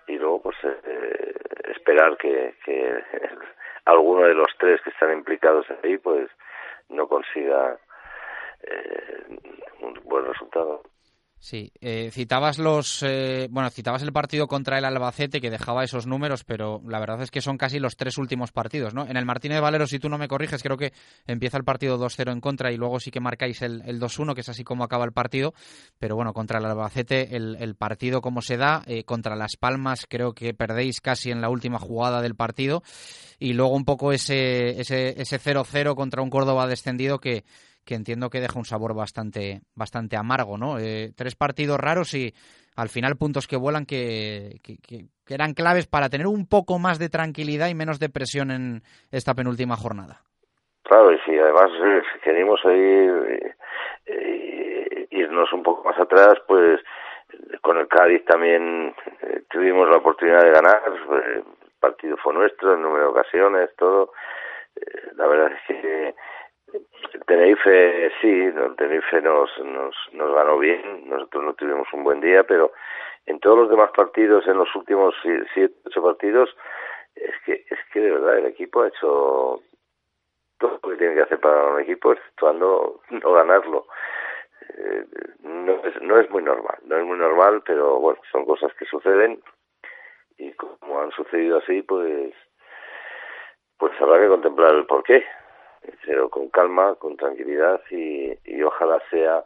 y 0.07 0.17
luego 0.17 0.41
pues 0.41 0.57
eh, 0.63 1.33
esperar 1.75 2.17
que, 2.17 2.55
que 2.63 3.03
alguno 3.85 4.25
de 4.25 4.33
los 4.33 4.47
tres 4.57 4.81
que 4.81 4.89
están 4.89 5.13
implicados 5.13 5.65
ahí 5.83 5.97
pues 5.97 6.29
no 6.89 7.07
consiga 7.07 7.77
eh, 8.63 9.23
un 9.81 9.93
buen 10.05 10.25
resultado. 10.25 10.83
Sí, 11.39 11.71
eh, 11.81 12.09
citabas 12.11 12.57
los, 12.57 13.03
eh, 13.03 13.47
bueno, 13.51 13.69
citabas 13.69 14.01
el 14.01 14.11
partido 14.11 14.47
contra 14.47 14.79
el 14.79 14.85
Albacete 14.85 15.39
que 15.39 15.51
dejaba 15.51 15.83
esos 15.83 16.07
números, 16.07 16.43
pero 16.43 16.81
la 16.87 16.99
verdad 16.99 17.21
es 17.21 17.29
que 17.29 17.41
son 17.41 17.57
casi 17.57 17.79
los 17.79 17.95
tres 17.95 18.17
últimos 18.17 18.51
partidos, 18.51 18.95
¿no? 18.95 19.07
En 19.07 19.17
el 19.17 19.25
Martínez 19.25 19.61
Valero, 19.61 19.85
si 19.85 19.99
tú 19.99 20.09
no 20.09 20.17
me 20.17 20.27
corriges, 20.27 20.63
creo 20.63 20.77
que 20.77 20.93
empieza 21.27 21.57
el 21.57 21.63
partido 21.63 21.99
2-0 21.99 22.31
en 22.31 22.41
contra 22.41 22.71
y 22.71 22.77
luego 22.77 22.99
sí 22.99 23.11
que 23.11 23.19
marcáis 23.19 23.61
el, 23.61 23.83
el 23.85 23.99
2-1, 23.99 24.33
que 24.33 24.41
es 24.41 24.49
así 24.49 24.63
como 24.63 24.83
acaba 24.83 25.05
el 25.05 25.11
partido, 25.11 25.53
pero 25.99 26.15
bueno, 26.15 26.33
contra 26.33 26.57
el 26.57 26.65
Albacete 26.65 27.35
el, 27.35 27.75
partido 27.75 28.21
como 28.21 28.41
se 28.41 28.57
da, 28.57 28.81
eh, 28.87 29.03
contra 29.03 29.35
Las 29.35 29.57
Palmas 29.57 30.07
creo 30.09 30.33
que 30.33 30.55
perdéis 30.55 31.01
casi 31.01 31.29
en 31.29 31.41
la 31.41 31.49
última 31.49 31.77
jugada 31.77 32.21
del 32.21 32.35
partido 32.35 32.81
y 33.37 33.53
luego 33.53 33.75
un 33.75 33.85
poco 33.85 34.11
ese 34.11 34.81
ese 34.81 35.21
ese 35.21 35.39
0-0 35.39 35.95
contra 35.95 36.23
un 36.23 36.31
Córdoba 36.31 36.65
descendido 36.65 37.19
que 37.19 37.43
que 37.87 37.95
entiendo 37.95 38.29
que 38.29 38.41
deja 38.41 38.59
un 38.59 38.65
sabor 38.65 38.93
bastante, 38.93 39.61
bastante 39.73 40.17
amargo, 40.17 40.57
¿no? 40.57 40.77
Eh, 40.77 41.11
tres 41.15 41.35
partidos 41.35 41.79
raros 41.79 42.13
y 42.13 42.33
al 42.75 42.89
final 42.89 43.15
puntos 43.17 43.47
que 43.47 43.57
vuelan 43.57 43.85
que, 43.85 44.59
eran 45.27 45.53
claves 45.53 45.87
para 45.87 46.09
tener 46.09 46.27
un 46.27 46.47
poco 46.47 46.77
más 46.77 46.99
de 46.99 47.09
tranquilidad 47.09 47.69
y 47.69 47.75
menos 47.75 47.99
de 47.99 48.09
presión 48.09 48.51
en 48.51 48.81
esta 49.11 49.33
penúltima 49.33 49.75
jornada. 49.75 50.21
Claro, 50.83 51.11
y 51.11 51.19
si 51.25 51.37
además 51.37 51.69
eh, 51.83 52.01
ir, 52.75 53.55
eh, 54.05 55.07
irnos 55.11 55.51
un 55.53 55.63
poco 55.63 55.83
más 55.83 55.99
atrás, 55.99 56.35
pues 56.47 56.79
con 57.61 57.77
el 57.77 57.87
Cádiz 57.87 58.23
también 58.25 58.93
eh, 59.21 59.41
tuvimos 59.49 59.89
la 59.89 59.97
oportunidad 59.97 60.43
de 60.43 60.51
ganar, 60.51 60.81
el 60.85 61.43
partido 61.79 62.15
fue 62.17 62.33
nuestro 62.33 62.75
en 62.75 62.83
número 62.83 63.05
de 63.05 63.09
ocasiones, 63.09 63.75
todo. 63.75 64.13
la 65.15 65.27
verdad 65.27 65.51
es 65.51 65.61
que 65.67 66.15
el 66.73 67.25
Tenerife 67.25 68.11
sí, 68.21 68.27
el 68.27 68.75
Tenerife 68.75 69.21
nos, 69.21 69.49
nos, 69.59 69.95
nos 70.13 70.33
ganó 70.33 70.57
bien, 70.57 71.09
nosotros 71.09 71.43
no 71.43 71.53
tuvimos 71.53 71.87
un 71.93 72.03
buen 72.03 72.21
día, 72.21 72.43
pero 72.43 72.71
en 73.25 73.39
todos 73.39 73.57
los 73.59 73.69
demás 73.69 73.91
partidos, 73.95 74.47
en 74.47 74.57
los 74.57 74.73
últimos 74.75 75.15
siete, 75.53 75.75
ocho 75.85 76.01
partidos, 76.03 76.55
es 77.15 77.33
que, 77.45 77.65
es 77.69 77.79
que 77.91 77.99
de 77.99 78.11
verdad 78.11 78.37
el 78.37 78.45
equipo 78.47 78.81
ha 78.81 78.87
hecho 78.87 79.61
todo 80.59 80.79
lo 80.81 80.89
que 80.89 80.97
tiene 80.97 81.15
que 81.15 81.21
hacer 81.21 81.39
para 81.39 81.65
un 81.65 81.79
equipo, 81.81 82.13
exceptuando 82.13 83.01
no 83.09 83.31
ganarlo. 83.33 83.85
Eh, 84.77 85.05
no, 85.43 85.73
es, 85.83 86.01
no 86.01 86.19
es 86.19 86.29
muy 86.29 86.43
normal, 86.43 86.77
no 86.83 86.97
es 86.97 87.05
muy 87.05 87.17
normal, 87.17 87.61
pero 87.65 87.99
bueno, 87.99 88.19
son 88.31 88.45
cosas 88.45 88.73
que 88.73 88.85
suceden 88.85 89.41
y 90.37 90.51
como 90.53 91.01
han 91.01 91.11
sucedido 91.11 91.57
así, 91.59 91.81
pues 91.81 92.33
pues 93.77 93.93
habrá 94.01 94.19
que 94.19 94.27
contemplar 94.27 94.73
el 94.73 94.85
porqué 94.87 95.23
pero 96.05 96.29
con 96.29 96.49
calma, 96.49 96.95
con 96.95 97.17
tranquilidad 97.17 97.81
y, 97.91 98.61
ojalá 98.63 98.99
sea 99.09 99.43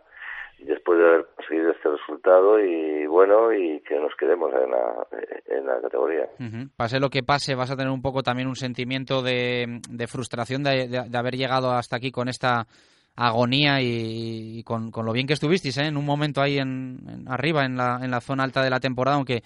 después 0.59 0.99
de 0.99 1.07
haber 1.07 1.25
conseguido 1.35 1.71
este 1.71 1.89
resultado 1.89 2.59
y 2.59 3.05
bueno 3.07 3.51
y 3.51 3.79
que 3.81 3.99
nos 3.99 4.15
quedemos 4.15 4.51
en 4.53 4.71
la, 4.71 5.07
en 5.47 5.65
la 5.65 5.81
categoría. 5.81 6.27
Pase 6.75 6.99
lo 6.99 7.09
que 7.09 7.23
pase, 7.23 7.55
vas 7.55 7.71
a 7.71 7.75
tener 7.75 7.91
un 7.91 8.01
poco 8.01 8.21
también 8.21 8.47
un 8.47 8.55
sentimiento 8.55 9.21
de, 9.21 9.81
de 9.89 10.07
frustración 10.07 10.63
de, 10.63 10.87
de, 10.87 11.17
haber 11.17 11.35
llegado 11.35 11.71
hasta 11.71 11.95
aquí 11.95 12.11
con 12.11 12.29
esta 12.29 12.67
agonía 13.15 13.81
y, 13.81 14.59
y 14.59 14.63
con, 14.63 14.91
con, 14.91 15.05
lo 15.05 15.13
bien 15.13 15.27
que 15.27 15.33
estuvisteis 15.33 15.77
¿eh? 15.77 15.87
en 15.87 15.97
un 15.97 16.05
momento 16.05 16.41
ahí 16.41 16.57
en, 16.57 16.99
en, 17.07 17.27
arriba 17.27 17.65
en 17.65 17.75
la, 17.75 17.99
en 18.01 18.11
la 18.11 18.21
zona 18.21 18.43
alta 18.43 18.63
de 18.63 18.69
la 18.69 18.79
temporada, 18.79 19.17
aunque 19.17 19.41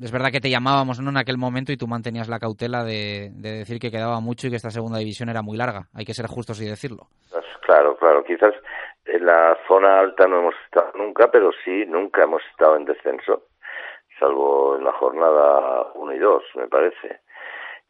es 0.00 0.12
verdad 0.12 0.30
que 0.30 0.40
te 0.40 0.50
llamábamos 0.50 1.00
¿no? 1.00 1.10
en 1.10 1.16
aquel 1.16 1.38
momento 1.38 1.72
y 1.72 1.76
tú 1.76 1.86
mantenías 1.86 2.28
la 2.28 2.38
cautela 2.38 2.84
de, 2.84 3.30
de, 3.34 3.58
decir 3.58 3.78
que 3.78 3.90
quedaba 3.90 4.20
mucho 4.20 4.46
y 4.46 4.50
que 4.50 4.56
esta 4.56 4.70
segunda 4.70 4.98
división 4.98 5.28
era 5.28 5.42
muy 5.42 5.56
larga. 5.56 5.88
Hay 5.94 6.04
que 6.04 6.14
ser 6.14 6.26
justos 6.26 6.60
y 6.60 6.68
decirlo. 6.68 7.08
Pues 7.30 7.44
claro, 7.62 7.96
claro. 7.96 8.24
Quizás 8.24 8.54
en 9.04 9.26
la 9.26 9.56
zona 9.66 10.00
alta 10.00 10.26
no 10.26 10.40
hemos 10.40 10.54
estado 10.64 10.92
nunca, 10.94 11.30
pero 11.30 11.50
sí, 11.64 11.84
nunca 11.86 12.22
hemos 12.22 12.42
estado 12.50 12.76
en 12.76 12.84
descenso, 12.84 13.44
salvo 14.18 14.76
en 14.76 14.84
la 14.84 14.92
jornada 14.92 15.92
1 15.94 16.14
y 16.14 16.18
2, 16.18 16.42
me 16.56 16.68
parece. 16.68 17.20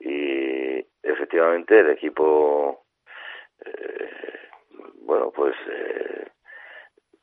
Y 0.00 0.86
efectivamente 1.02 1.80
el 1.80 1.90
equipo, 1.90 2.84
eh, 3.64 4.48
bueno, 5.02 5.32
pues 5.34 5.54
eh, 5.68 6.28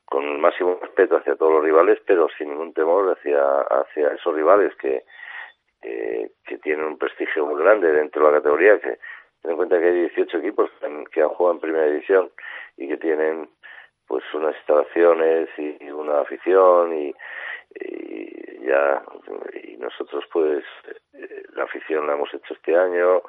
con 0.06 0.24
el 0.24 0.38
máximo 0.38 0.78
respeto 0.82 1.18
hacia 1.18 1.36
todos 1.36 1.54
los 1.54 1.64
rivales, 1.64 2.00
pero 2.06 2.28
sin 2.38 2.50
ningún 2.50 2.74
temor 2.74 3.18
hacia, 3.18 3.62
hacia 3.62 4.10
esos 4.10 4.36
rivales 4.36 4.76
que, 4.76 5.04
eh, 5.82 6.32
que 6.46 6.58
tienen 6.60 6.86
un 6.86 6.98
prestigio 6.98 7.46
muy 7.46 7.62
grande 7.62 7.92
dentro 7.92 8.26
de 8.26 8.32
la 8.32 8.38
categoría, 8.38 8.80
que 8.80 9.00
ten 9.42 9.52
en 9.52 9.58
cuenta 9.58 9.80
que 9.80 9.86
hay 9.86 10.00
18 10.02 10.38
equipos 10.38 10.70
que 11.12 11.22
han 11.22 11.30
jugado 11.30 11.56
en 11.56 11.62
primera 11.62 11.86
división 11.86 12.32
y 12.78 12.88
que 12.88 12.98
tienen 12.98 13.50
pues 14.08 14.24
unas 14.34 14.56
instalaciones 14.56 15.50
y 15.58 15.90
una 15.90 16.22
afición 16.22 16.94
y, 16.94 17.16
y 17.80 18.66
ya 18.66 19.04
y 19.64 19.78
nosotros 19.78 20.24
pues 20.32 20.64
la 21.54 21.64
afición 21.64 22.08
la 22.08 22.14
hemos 22.14 22.34
hecho 22.34 22.54
este 22.54 22.76
año 22.76 23.22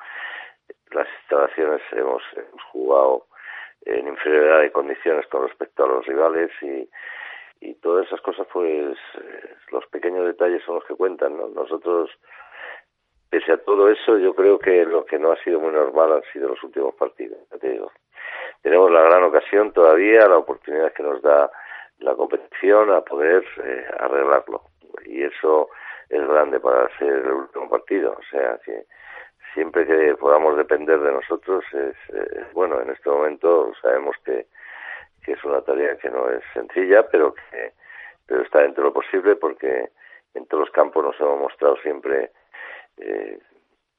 las 0.91 1.09
instalaciones 1.21 1.81
hemos 1.93 2.23
jugado 2.73 3.27
en 3.87 4.09
inferioridad 4.09 4.61
de 4.61 4.73
condiciones 4.73 5.27
con 5.29 5.47
respecto 5.47 5.85
a 5.85 5.89
los 5.89 6.07
rivales 6.07 6.51
y, 6.61 6.89
y 7.61 7.75
todas 7.77 8.07
esas 8.07 8.21
cosas 8.21 8.47
pues 8.53 8.97
los 9.71 9.87
pequeños 9.87 10.27
detalles 10.27 10.63
son 10.65 10.77
los 10.77 10.85
que 10.85 10.95
cuentan 10.95 11.37
¿no? 11.37 11.49
nosotros 11.49 12.11
pese 13.31 13.53
a 13.53 13.59
todo 13.59 13.89
eso 13.89 14.19
yo 14.19 14.35
creo 14.35 14.59
que 14.59 14.85
lo 14.85 15.05
que 15.05 15.19
no 15.19 15.33
ha 15.33 15.43
sido 15.43 15.61
muy 15.61 15.73
normal 15.73 16.13
han 16.13 16.33
sido 16.33 16.49
los 16.49 16.63
últimos 16.63 16.95
partidos 16.95 17.39
te 17.61 17.71
digo 17.71 17.93
tenemos 18.63 18.91
la 18.91 19.03
gran 19.03 19.23
ocasión 19.23 19.73
todavía 19.73 20.29
la 20.29 20.39
oportunidad 20.39 20.93
que 20.93 21.03
nos 21.03 21.23
da 21.23 21.51
la 21.99 22.15
competición 22.15 22.93
a 22.93 23.01
poder 23.03 23.45
eh, 23.65 23.87
arreglarlo 23.99 24.63
y 25.05 25.23
eso 25.23 25.71
es 26.09 26.27
grande 26.27 26.61
para 26.61 26.89
ser 26.99 27.09
el 27.09 27.33
último 27.33 27.71
partido 27.71 28.17
o 28.19 28.23
sea 28.31 28.59
que 28.65 28.87
siempre 29.57 29.87
que 29.87 30.15
podamos 30.17 30.55
depender 30.59 31.01
de 31.01 31.13
nosotros 31.13 31.65
es 31.73 31.97
eh, 32.15 32.45
bueno 32.53 32.79
en 32.83 32.91
este 32.91 33.09
momento 33.09 33.73
sabemos 33.81 34.15
que, 34.23 34.47
que 35.25 35.33
es 35.33 35.45
una 35.45 35.63
tarea 35.63 35.97
que 35.97 36.11
no 36.11 36.29
es 36.29 36.45
sencilla 36.53 37.09
pero 37.09 37.33
que 37.33 37.73
pero 38.27 38.43
está 38.43 38.61
dentro 38.61 38.85
de 38.85 38.89
lo 38.91 38.93
posible 38.93 39.35
porque 39.37 39.89
en 40.35 40.47
todos 40.47 40.67
los 40.67 40.71
campos 40.73 41.03
nos 41.03 41.19
hemos 41.19 41.41
mostrado 41.41 41.77
siempre 41.79 42.33
eh, 42.99 43.39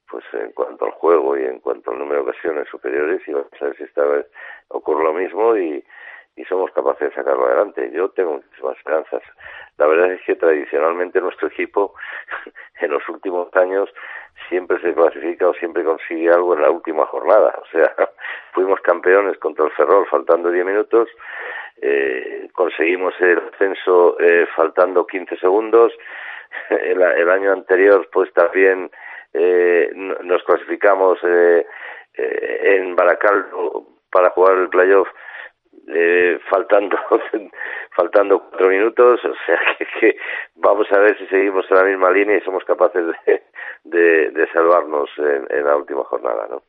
pues 0.08 0.24
en 0.34 0.52
cuanto 0.52 0.86
al 0.86 0.92
juego 0.92 1.36
y 1.36 1.44
en 1.44 1.60
cuanto 1.60 1.90
al 1.90 1.98
número 1.98 2.24
de 2.24 2.30
ocasiones 2.30 2.68
superiores 2.70 3.28
y 3.28 3.34
vamos 3.34 3.52
a 3.60 3.66
ver 3.66 3.78
si 3.78 3.84
esta 3.84 4.04
vez 4.04 4.28
ocurre 4.68 5.04
lo 5.04 5.14
mismo 5.14 5.58
y, 5.58 5.84
y 6.38 6.46
somos 6.46 6.72
capaces 6.72 7.10
de 7.10 7.16
sacarlo 7.16 7.46
adelante. 7.48 7.92
Yo 7.92 8.10
tengo 8.10 8.36
muchísimas 8.36 8.78
esperanzas. 8.78 9.22
La 9.78 9.88
verdad 9.88 10.12
es 10.12 10.22
que 10.22 10.36
tradicionalmente 10.36 11.20
nuestro 11.20 11.48
equipo 11.50 11.94
en 12.82 12.92
los 12.92 13.08
últimos 13.10 13.54
años 13.56 13.90
siempre 14.48 14.80
se 14.80 14.94
clasifica 14.94 15.50
o 15.50 15.54
siempre 15.56 15.84
consigue 15.84 16.30
algo 16.30 16.54
en 16.56 16.62
la 16.62 16.72
última 16.72 17.06
jornada. 17.08 17.54
O 17.62 17.66
sea, 17.72 17.94
fuimos 18.54 18.80
campeones 18.82 19.38
contra 19.40 19.66
el 19.66 19.72
Ferrol 19.72 20.08
faltando 20.10 20.50
10 20.50 20.66
minutos, 20.66 21.10
eh, 21.82 22.48
conseguimos 22.54 23.14
el 23.20 23.40
ascenso 23.54 24.18
eh, 24.20 24.48
faltando 24.56 25.06
15 25.06 25.38
segundos. 25.38 25.94
El, 26.70 27.02
el, 27.02 27.30
año 27.30 27.52
anterior, 27.52 28.10
pues 28.12 28.34
también 28.34 28.90
eh, 29.34 29.92
nos 30.24 30.42
clasificamos 30.44 31.20
eh, 31.24 31.66
eh, 32.16 32.76
en 32.78 32.96
Baracaldo 32.96 33.86
para 34.12 34.30
jugar 34.32 34.58
el 34.58 34.70
playoff 34.70 35.08
eh, 35.88 36.40
faltando 36.50 36.98
faltando 37.96 38.40
cuatro 38.50 38.70
minutos 38.70 39.20
o 39.24 39.34
sea 39.46 39.60
que, 39.78 39.86
que, 40.00 40.18
vamos 40.56 40.88
a 40.92 41.00
ver 41.00 41.18
si 41.18 41.26
seguimos 41.28 41.66
en 41.70 41.78
la 41.78 41.84
misma 41.84 42.12
línea 42.12 42.38
y 42.38 42.42
somos 42.42 42.64
capaces 42.66 43.06
de, 43.26 43.44
de, 43.84 44.32
de 44.32 44.52
salvarnos 44.52 45.10
en, 45.18 45.48
en, 45.50 45.66
la 45.66 45.76
última 45.76 46.04
jornada 46.04 46.48
no 46.50 46.62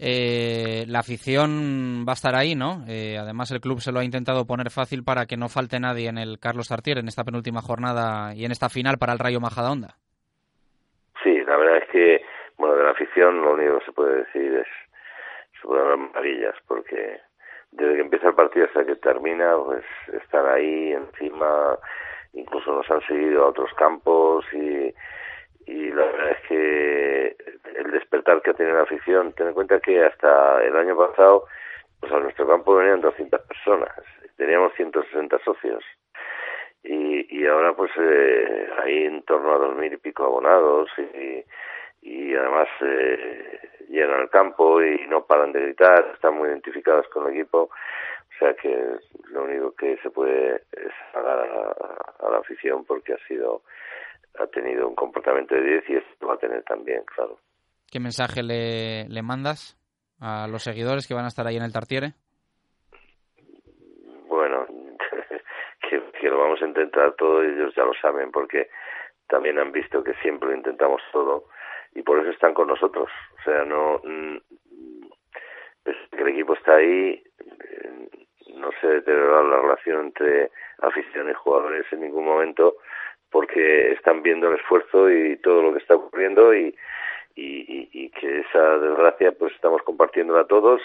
eh, 0.00 0.84
la 0.86 1.00
afición 1.00 2.04
va 2.06 2.12
a 2.12 2.14
estar 2.14 2.36
ahí, 2.36 2.54
¿no? 2.54 2.84
Eh, 2.88 3.18
además, 3.18 3.50
el 3.50 3.60
club 3.60 3.80
se 3.80 3.90
lo 3.90 3.98
ha 3.98 4.04
intentado 4.04 4.46
poner 4.46 4.70
fácil 4.70 5.02
para 5.02 5.26
que 5.26 5.36
no 5.36 5.48
falte 5.48 5.80
nadie 5.80 6.08
en 6.08 6.18
el 6.18 6.38
Carlos 6.38 6.68
Tartier 6.68 6.98
en 6.98 7.08
esta 7.08 7.24
penúltima 7.24 7.62
jornada 7.62 8.32
y 8.32 8.44
en 8.44 8.52
esta 8.52 8.68
final 8.68 8.98
para 8.98 9.12
el 9.12 9.18
Rayo 9.18 9.40
Majadahonda. 9.40 9.96
Sí, 11.24 11.42
la 11.44 11.56
verdad 11.56 11.78
es 11.78 11.88
que, 11.90 12.24
bueno, 12.56 12.76
de 12.76 12.84
la 12.84 12.92
afición 12.92 13.42
lo 13.42 13.54
único 13.54 13.80
que 13.80 13.86
se 13.86 13.92
puede 13.92 14.18
decir 14.18 14.54
es, 14.54 14.68
se 15.60 15.66
pueden 15.66 15.84
hablar 15.84 15.98
maravillas, 15.98 16.54
porque 16.68 17.18
desde 17.70 17.94
que 17.94 18.00
empieza 18.00 18.28
el 18.28 18.34
partido 18.34 18.66
hasta 18.66 18.84
que 18.84 18.96
termina, 18.96 19.56
pues 19.64 19.84
están 20.22 20.46
ahí 20.46 20.92
encima, 20.92 21.78
incluso 22.32 22.72
nos 22.72 22.90
han 22.90 23.00
seguido 23.06 23.44
a 23.44 23.48
otros 23.48 23.72
campos 23.74 24.44
y, 24.52 24.94
y 25.66 25.90
la 25.90 26.06
verdad 26.06 26.30
es 26.30 26.48
que 26.48 27.36
el 27.76 27.90
despertar 27.90 28.42
que 28.42 28.50
ha 28.50 28.54
tenido 28.54 28.76
la 28.76 28.82
afición, 28.82 29.32
ten 29.34 29.48
en 29.48 29.54
cuenta 29.54 29.80
que 29.80 30.04
hasta 30.04 30.64
el 30.64 30.76
año 30.76 30.96
pasado, 30.96 31.44
pues 32.00 32.12
a 32.12 32.18
nuestro 32.20 32.46
campo 32.46 32.74
venían 32.74 33.00
200 33.00 33.40
personas, 33.42 33.92
teníamos 34.36 34.72
160 34.74 35.38
socios. 35.44 35.84
Y, 36.82 37.26
y 37.36 37.46
ahora 37.46 37.74
pues 37.74 37.90
eh, 37.98 38.68
hay 38.82 39.04
en 39.04 39.22
torno 39.24 39.52
a 39.52 39.58
dos 39.58 39.76
mil 39.76 39.92
y 39.92 39.96
pico 39.96 40.24
abonados 40.24 40.88
y, 40.96 41.44
además 42.38 42.68
eh, 42.80 43.60
llegan 43.88 44.20
al 44.20 44.30
campo 44.30 44.82
y 44.82 45.06
no 45.08 45.24
paran 45.24 45.52
de 45.52 45.60
gritar, 45.60 46.10
están 46.14 46.36
muy 46.36 46.48
identificados 46.48 47.06
con 47.08 47.26
el 47.26 47.34
equipo, 47.34 47.62
o 47.64 48.38
sea 48.38 48.54
que 48.54 48.96
lo 49.30 49.44
único 49.44 49.74
que 49.74 49.96
se 49.98 50.10
puede 50.10 50.62
es 50.72 50.92
pagar 51.12 51.38
a 51.38 52.30
la, 52.30 52.38
afición 52.38 52.84
porque 52.84 53.14
ha 53.14 53.26
sido 53.26 53.62
ha 54.38 54.46
tenido 54.46 54.86
un 54.86 54.94
comportamiento 54.94 55.54
de 55.56 55.62
10 55.62 55.90
y 55.90 55.94
esto 55.96 56.28
va 56.28 56.34
a 56.34 56.38
tener 56.38 56.62
también, 56.62 57.02
claro. 57.04 57.38
¿Qué 57.90 57.98
mensaje 57.98 58.42
le, 58.42 59.08
le 59.08 59.22
mandas 59.22 59.76
a 60.20 60.46
los 60.46 60.62
seguidores 60.62 61.08
que 61.08 61.14
van 61.14 61.24
a 61.24 61.28
estar 61.28 61.46
ahí 61.46 61.56
en 61.56 61.64
el 61.64 61.72
Tartiere? 61.72 62.12
Bueno, 64.28 64.66
que, 65.90 66.02
que 66.20 66.28
lo 66.28 66.38
vamos 66.38 66.62
a 66.62 66.66
intentar 66.66 67.14
todo, 67.14 67.42
ellos 67.42 67.74
ya 67.74 67.82
lo 67.82 67.94
saben, 67.94 68.30
porque 68.30 68.68
también 69.26 69.58
han 69.58 69.72
visto 69.72 70.04
que 70.04 70.14
siempre 70.22 70.50
lo 70.50 70.56
intentamos 70.56 71.02
todo 71.12 71.46
y 71.94 72.02
por 72.02 72.18
eso 72.20 72.30
están 72.30 72.54
con 72.54 72.68
nosotros. 72.68 73.10
O 73.38 73.42
sea, 73.42 73.64
no. 73.64 74.00
pues 75.84 75.96
el 76.12 76.28
equipo 76.28 76.54
está 76.54 76.76
ahí, 76.76 77.22
eh, 77.40 78.08
no 78.54 78.70
se 78.80 78.86
deteriora 78.88 79.42
la 79.42 79.60
relación 79.62 80.06
entre 80.06 80.50
afición 80.80 81.30
y 81.30 81.34
jugadores 81.34 81.86
en 81.92 82.00
ningún 82.00 82.24
momento 82.26 82.76
porque 83.30 83.92
están 83.92 84.22
viendo 84.22 84.48
el 84.48 84.56
esfuerzo 84.58 85.10
y 85.10 85.36
todo 85.38 85.62
lo 85.62 85.72
que 85.72 85.78
está 85.78 85.94
ocurriendo 85.96 86.54
y- 86.54 86.74
y 87.36 88.10
que 88.10 88.40
esa 88.40 88.78
desgracia 88.78 89.32
pues 89.32 89.52
estamos 89.54 89.82
compartiéndola 89.82 90.46
todos 90.46 90.80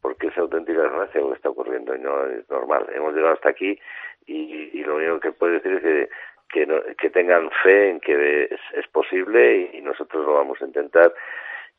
porque 0.00 0.28
es 0.28 0.38
auténtica 0.38 0.82
desgracia 0.82 1.20
lo 1.20 1.30
que 1.30 1.36
está 1.36 1.48
ocurriendo 1.50 1.94
y 1.94 1.98
no 2.00 2.24
es 2.26 2.48
normal. 2.48 2.86
Hemos 2.94 3.14
llegado 3.14 3.34
hasta 3.34 3.48
aquí 3.50 3.78
y, 4.26 4.70
y 4.72 4.84
lo 4.84 4.96
único 4.96 5.18
que 5.20 5.32
puedo 5.32 5.54
decir 5.54 5.72
es 5.72 5.82
que 5.82 6.08
que, 6.48 6.66
no- 6.66 6.82
que 6.98 7.10
tengan 7.10 7.50
fe 7.62 7.90
en 7.90 8.00
que 8.00 8.44
es, 8.44 8.60
es 8.74 8.86
posible 8.88 9.70
y, 9.74 9.80
nosotros 9.80 10.24
lo 10.26 10.34
vamos 10.34 10.60
a 10.60 10.66
intentar 10.66 11.12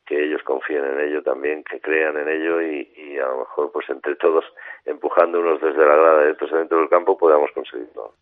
que 0.06 0.24
ellos 0.24 0.42
confíen 0.42 0.84
en 0.84 1.00
ello 1.00 1.22
también, 1.22 1.62
que 1.62 1.80
crean 1.80 2.16
en 2.16 2.28
ello 2.28 2.60
y, 2.60 3.18
a 3.18 3.28
lo 3.28 3.38
mejor 3.40 3.70
pues 3.72 3.88
entre 3.90 4.16
todos 4.16 4.44
empujando 4.84 5.38
unos 5.40 5.60
desde 5.60 5.78
la 5.86 5.96
grada 5.96 6.26
y 6.26 6.32
otros 6.32 6.50
dentro 6.50 6.78
del 6.78 6.88
campo 6.88 7.16
podamos 7.16 7.50
conseguirlo. 7.54 8.14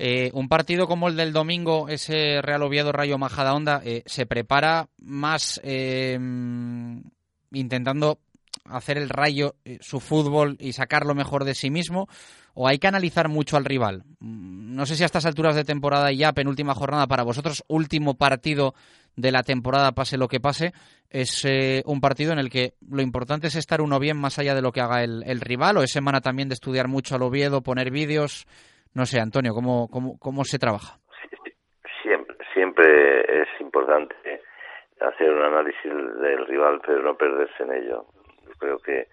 Eh, 0.00 0.30
un 0.32 0.48
partido 0.48 0.86
como 0.86 1.08
el 1.08 1.16
del 1.16 1.32
domingo, 1.32 1.88
ese 1.88 2.40
Real 2.42 2.62
Oviedo 2.62 2.92
Rayo 2.92 3.18
Majadahonda, 3.18 3.80
eh, 3.84 4.02
se 4.06 4.26
prepara 4.26 4.86
más 5.00 5.60
eh, 5.64 6.16
intentando 7.52 8.18
hacer 8.70 8.98
el 8.98 9.08
Rayo 9.08 9.54
eh, 9.64 9.78
su 9.80 10.00
fútbol 10.00 10.56
y 10.58 10.72
sacar 10.72 11.04
lo 11.04 11.14
mejor 11.14 11.44
de 11.44 11.54
sí 11.54 11.70
mismo, 11.70 12.08
o 12.60 12.66
hay 12.66 12.80
que 12.80 12.88
analizar 12.88 13.28
mucho 13.28 13.56
al 13.56 13.64
rival. 13.64 14.02
Mm, 14.18 14.74
No 14.74 14.84
sé 14.84 14.96
si 14.96 15.04
a 15.04 15.06
estas 15.06 15.26
alturas 15.26 15.54
de 15.54 15.64
temporada 15.64 16.10
y 16.12 16.18
ya 16.18 16.32
penúltima 16.32 16.74
jornada 16.74 17.06
para 17.06 17.22
vosotros, 17.22 17.64
último 17.68 18.14
partido 18.14 18.74
de 19.16 19.30
la 19.30 19.42
temporada, 19.44 19.92
pase 19.92 20.18
lo 20.18 20.26
que 20.26 20.40
pase, 20.40 20.72
es 21.08 21.44
eh, 21.44 21.82
un 21.86 22.00
partido 22.00 22.32
en 22.32 22.38
el 22.40 22.50
que 22.50 22.74
lo 22.88 23.00
importante 23.00 23.46
es 23.46 23.56
estar 23.56 23.80
uno 23.80 23.98
bien 24.00 24.16
más 24.16 24.38
allá 24.38 24.54
de 24.54 24.62
lo 24.62 24.72
que 24.72 24.80
haga 24.80 25.02
el, 25.04 25.40
rival, 25.40 25.76
o 25.76 25.82
es 25.82 25.92
semana 25.92 26.20
también 26.20 26.48
de 26.48 26.54
estudiar 26.54 26.88
mucho 26.88 27.14
al 27.14 27.22
Oviedo, 27.22 27.62
poner 27.62 27.90
vídeos. 27.90 28.46
No 28.94 29.06
sé, 29.06 29.20
Antonio, 29.20 29.54
¿cómo, 29.54 29.88
cómo, 29.88 30.18
cómo 30.18 30.44
se 30.44 30.58
trabaja? 30.58 30.98
Siempre, 32.02 32.36
siempre 32.54 33.42
es 33.42 33.48
importante 33.60 34.14
hacer 35.00 35.30
un 35.30 35.42
análisis 35.42 35.92
del 36.22 36.46
rival, 36.46 36.80
pero 36.84 37.02
no 37.02 37.16
perderse 37.16 37.62
en 37.62 37.72
ello. 37.72 38.06
Yo 38.46 38.52
creo 38.58 38.78
que 38.78 39.06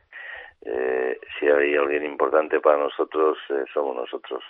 eh, 0.66 1.20
si 1.40 1.48
hay 1.48 1.76
alguien 1.76 2.06
importante 2.06 2.60
para 2.60 2.78
nosotros, 2.78 3.38
eh, 3.50 3.66
somos 3.74 3.96
nosotros. 3.96 4.44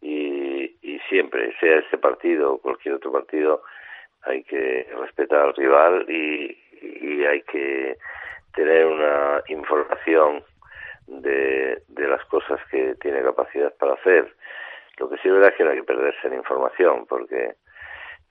Y, 0.00 0.76
y 0.82 0.98
siempre, 1.08 1.54
sea 1.60 1.78
este 1.78 1.98
partido 1.98 2.54
o 2.54 2.58
cualquier 2.58 2.94
otro 2.94 3.12
partido, 3.12 3.62
hay 4.22 4.42
que 4.44 4.88
respetar 4.98 5.40
al 5.40 5.54
rival 5.54 6.06
y, 6.08 6.56
y 6.80 7.24
hay 7.24 7.42
que 7.42 7.96
tener 8.54 8.86
una 8.86 9.42
información 9.48 10.44
de, 11.06 11.82
de 11.88 12.08
las 12.08 12.24
cosas 12.26 12.60
que 12.70 12.94
tiene 12.96 13.22
capacidad 13.22 13.74
para 13.76 13.94
hacer. 13.94 14.34
Lo 14.98 15.08
que 15.08 15.16
sí 15.16 15.28
es 15.28 15.34
verdad 15.34 15.50
es 15.50 15.56
que 15.56 15.64
no 15.64 15.70
hay 15.70 15.78
que 15.78 15.84
perderse 15.84 16.26
en 16.28 16.34
información, 16.34 17.06
porque 17.06 17.54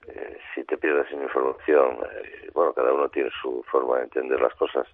eh, 0.08 0.38
si 0.54 0.64
te 0.64 0.76
pierdes 0.78 1.10
en 1.12 1.22
información, 1.22 1.98
eh, 2.10 2.50
bueno, 2.54 2.72
cada 2.72 2.92
uno 2.92 3.08
tiene 3.08 3.30
su 3.40 3.62
forma 3.70 3.98
de 3.98 4.04
entender 4.04 4.40
las 4.40 4.54
cosas. 4.54 4.86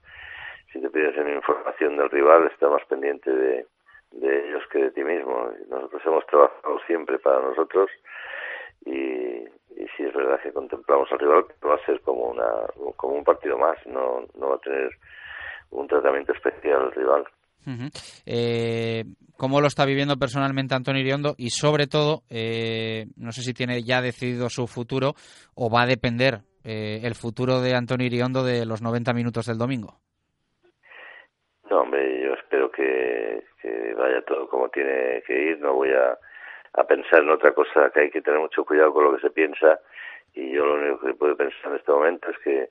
Si 0.72 0.80
te 0.80 0.90
pierdes 0.90 1.16
en 1.16 1.34
información 1.34 1.96
del 1.96 2.10
rival, 2.10 2.46
está 2.52 2.68
más 2.68 2.84
pendiente 2.86 3.30
de, 3.30 3.66
de 4.12 4.48
ellos 4.48 4.62
que 4.70 4.78
de 4.78 4.90
ti 4.90 5.02
mismo. 5.02 5.50
Nosotros 5.68 6.02
hemos 6.04 6.26
trabajado 6.26 6.78
siempre 6.86 7.18
para 7.18 7.40
nosotros 7.40 7.90
y, 8.84 8.90
y 8.90 9.86
sí 9.96 10.02
es 10.02 10.14
verdad 10.14 10.40
que 10.42 10.52
contemplamos 10.52 11.10
al 11.12 11.18
rival, 11.18 11.44
va 11.66 11.74
a 11.74 11.86
ser 11.86 12.00
como, 12.02 12.24
una, 12.24 12.46
como 12.96 13.14
un 13.14 13.24
partido 13.24 13.58
más, 13.58 13.76
no, 13.86 14.26
no 14.38 14.50
va 14.50 14.56
a 14.56 14.60
tener 14.60 14.90
un 15.70 15.86
tratamiento 15.86 16.32
especial 16.32 16.86
el 16.86 16.92
rival. 16.92 17.24
Eh, 18.24 19.04
¿Cómo 19.36 19.60
lo 19.60 19.66
está 19.66 19.84
viviendo 19.84 20.16
personalmente 20.16 20.74
Antonio 20.74 21.02
Iriondo? 21.02 21.34
Y 21.36 21.50
sobre 21.50 21.86
todo, 21.86 22.22
eh, 22.30 23.06
no 23.16 23.30
sé 23.32 23.42
si 23.42 23.52
tiene 23.52 23.82
ya 23.82 24.00
decidido 24.00 24.48
su 24.48 24.66
futuro 24.66 25.14
o 25.54 25.70
va 25.70 25.82
a 25.82 25.86
depender 25.86 26.40
eh, 26.64 27.00
el 27.02 27.14
futuro 27.14 27.60
de 27.60 27.74
Antonio 27.74 28.06
Iriondo 28.06 28.42
de 28.42 28.64
los 28.64 28.80
90 28.80 29.12
minutos 29.12 29.46
del 29.46 29.58
domingo. 29.58 29.98
No, 31.70 31.82
hombre, 31.82 32.22
yo 32.22 32.32
espero 32.34 32.70
que, 32.70 33.44
que 33.60 33.94
vaya 33.94 34.22
todo 34.22 34.48
como 34.48 34.68
tiene 34.70 35.22
que 35.26 35.38
ir. 35.38 35.60
No 35.60 35.74
voy 35.74 35.90
a, 35.92 36.18
a 36.72 36.84
pensar 36.84 37.22
en 37.22 37.30
otra 37.30 37.52
cosa, 37.52 37.90
que 37.90 38.00
hay 38.00 38.10
que 38.10 38.22
tener 38.22 38.40
mucho 38.40 38.64
cuidado 38.64 38.92
con 38.92 39.04
lo 39.04 39.14
que 39.14 39.20
se 39.22 39.30
piensa. 39.30 39.78
Y 40.34 40.52
yo 40.52 40.64
lo 40.64 40.74
único 40.74 41.06
que 41.06 41.14
puedo 41.14 41.36
pensar 41.36 41.70
en 41.70 41.76
este 41.76 41.92
momento 41.92 42.30
es 42.30 42.38
que 42.38 42.70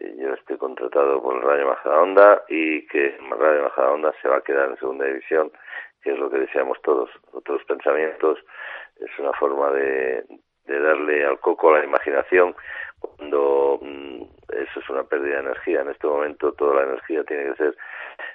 eh, 0.00 0.14
yo 0.18 0.32
estoy 0.34 0.56
contratado 0.56 1.22
por 1.22 1.36
el 1.36 1.42
Rayo 1.42 1.68
Majadahonda 1.68 2.44
y 2.48 2.86
que 2.86 3.06
el 3.06 3.30
Rayo 3.30 3.64
Majadahonda 3.64 4.12
se 4.22 4.28
va 4.28 4.36
a 4.36 4.42
quedar 4.42 4.70
en 4.70 4.78
segunda 4.78 5.04
división, 5.04 5.52
que 6.02 6.12
es 6.12 6.18
lo 6.18 6.30
que 6.30 6.38
deseamos 6.38 6.80
todos. 6.82 7.10
Otros 7.32 7.62
pensamientos 7.64 8.38
es 9.00 9.18
una 9.18 9.32
forma 9.34 9.70
de, 9.72 10.24
de 10.66 10.80
darle 10.80 11.24
al 11.24 11.38
coco 11.40 11.70
a 11.70 11.78
la 11.78 11.84
imaginación 11.84 12.54
cuando 12.98 13.78
mm, 13.82 14.22
eso 14.48 14.80
es 14.80 14.90
una 14.90 15.04
pérdida 15.04 15.34
de 15.34 15.40
energía. 15.40 15.80
En 15.82 15.90
este 15.90 16.06
momento 16.06 16.52
toda 16.52 16.76
la 16.76 16.82
energía 16.90 17.24
tiene 17.24 17.50
que 17.50 17.56
ser, 17.56 17.76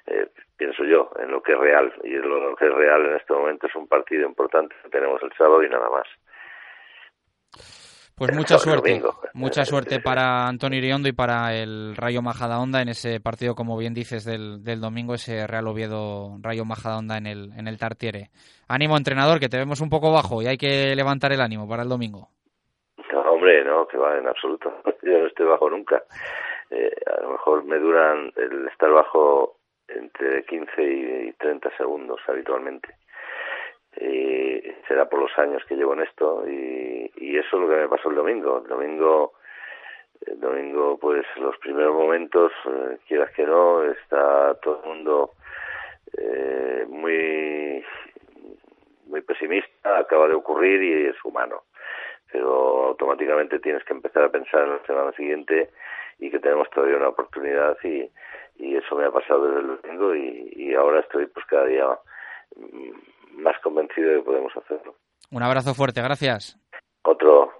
eh, 0.07 0.27
pienso 0.57 0.83
yo, 0.83 1.11
en 1.19 1.31
lo 1.31 1.41
que 1.41 1.53
es 1.53 1.59
real. 1.59 1.93
Y 2.03 2.11
lo, 2.11 2.49
lo 2.49 2.55
que 2.55 2.65
es 2.65 2.73
real 2.73 3.05
en 3.05 3.15
este 3.15 3.33
momento 3.33 3.67
es 3.67 3.75
un 3.75 3.87
partido 3.87 4.27
importante 4.27 4.75
que 4.83 4.89
tenemos 4.89 5.21
el 5.23 5.31
sábado 5.33 5.63
y 5.63 5.69
nada 5.69 5.89
más. 5.89 6.07
Pues 8.19 8.36
mucha 8.36 8.58
suerte, 8.60 9.01
mucha 9.34 9.63
suerte 9.63 10.01
para 10.01 10.45
Antonio 10.45 10.77
Iriondo 10.77 11.08
y 11.08 11.13
para 11.13 11.55
el 11.55 11.95
Rayo 11.95 12.21
Majadahonda 12.21 12.82
en 12.82 12.89
ese 12.89 13.21
partido, 13.21 13.55
como 13.55 13.77
bien 13.77 13.93
dices, 13.93 14.25
del, 14.25 14.62
del 14.62 14.82
domingo, 14.82 15.13
ese 15.13 15.47
Real 15.47 15.67
Oviedo 15.67 16.36
Rayo 16.41 16.65
Majadahonda 16.65 17.17
en 17.17 17.27
el, 17.27 17.51
en 17.58 17.69
el 17.69 17.79
Tartiere. 17.79 18.29
Ánimo, 18.67 18.97
entrenador, 18.97 19.39
que 19.39 19.47
te 19.47 19.58
vemos 19.58 19.79
un 19.79 19.89
poco 19.89 20.12
bajo 20.12 20.41
y 20.41 20.47
hay 20.47 20.58
que 20.58 20.93
levantar 20.95 21.32
el 21.32 21.39
ánimo 21.39 21.67
para 21.67 21.84
el 21.84 21.89
domingo. 21.89 22.27
No, 23.13 23.21
hombre, 23.21 23.63
no, 23.63 23.88
que 23.88 23.97
va, 23.97 24.17
en 24.17 24.27
absoluto. 24.27 24.69
Yo 25.01 25.19
no 25.19 25.27
estoy 25.27 25.45
bajo 25.45 25.69
nunca. 25.69 26.03
Eh, 26.69 26.93
a 27.08 27.21
lo 27.23 27.32
mejor 27.32 27.63
me 27.63 27.79
duran 27.79 28.34
el 28.36 28.67
estar 28.67 28.91
bajo 28.91 29.55
entre 29.88 30.43
15 30.43 30.84
y 30.84 31.34
30 31.39 31.69
segundos 31.77 32.19
habitualmente. 32.27 32.98
Y 33.97 34.62
será 34.88 35.10
por 35.10 35.19
los 35.19 35.38
años 35.38 35.63
que 35.65 35.75
llevo 35.75 35.93
en 35.93 36.02
esto 36.02 36.47
y, 36.47 37.12
eso 37.38 37.56
es 37.56 37.62
lo 37.62 37.69
que 37.69 37.82
me 37.82 37.88
pasó 37.88 38.10
el 38.10 38.15
domingo. 38.15 38.58
El 38.58 38.67
domingo, 38.67 39.34
el 40.25 40.39
domingo 40.39 40.97
pues 40.99 41.25
los 41.38 41.58
primeros 41.58 41.93
momentos, 41.93 42.52
eh, 42.65 42.97
quieras 43.08 43.32
que 43.32 43.45
no, 43.45 43.84
está 43.84 44.56
todo 44.56 44.82
el 44.84 44.89
mundo 44.89 45.32
eh, 46.17 46.86
muy 46.89 47.84
muy 49.06 49.21
pesimista, 49.21 49.97
acaba 49.97 50.28
de 50.28 50.36
ocurrir 50.36 50.84
y 50.84 51.08
es 51.08 51.15
humano 51.23 51.63
pero 52.32 52.88
automáticamente 52.88 53.60
tienes 53.60 53.84
que 53.84 53.93
empezar 53.93 54.23
a 54.23 54.32
pensar 54.32 54.63
en 54.63 54.71
la 54.71 54.86
semana 54.86 55.12
siguiente 55.13 55.69
y 56.19 56.30
que 56.30 56.39
tenemos 56.39 56.69
todavía 56.69 56.97
una 56.97 57.10
oportunidad 57.10 57.78
y, 57.84 58.10
eso 58.60 58.95
me 58.95 59.06
ha 59.06 59.12
pasado 59.12 59.47
desde 59.47 59.60
el 59.62 59.78
domingo 59.82 60.15
y, 60.15 60.73
ahora 60.73 60.99
estoy 60.99 61.25
pues 61.28 61.45
cada 61.45 61.65
día 61.65 61.88
más 63.33 63.55
convencido 63.63 64.09
de 64.09 64.15
que 64.17 64.23
podemos 64.23 64.51
hacerlo. 64.55 64.95
Un 65.31 65.43
abrazo 65.43 65.73
fuerte, 65.73 66.01
gracias. 66.01 66.57
Otro, 67.03 67.51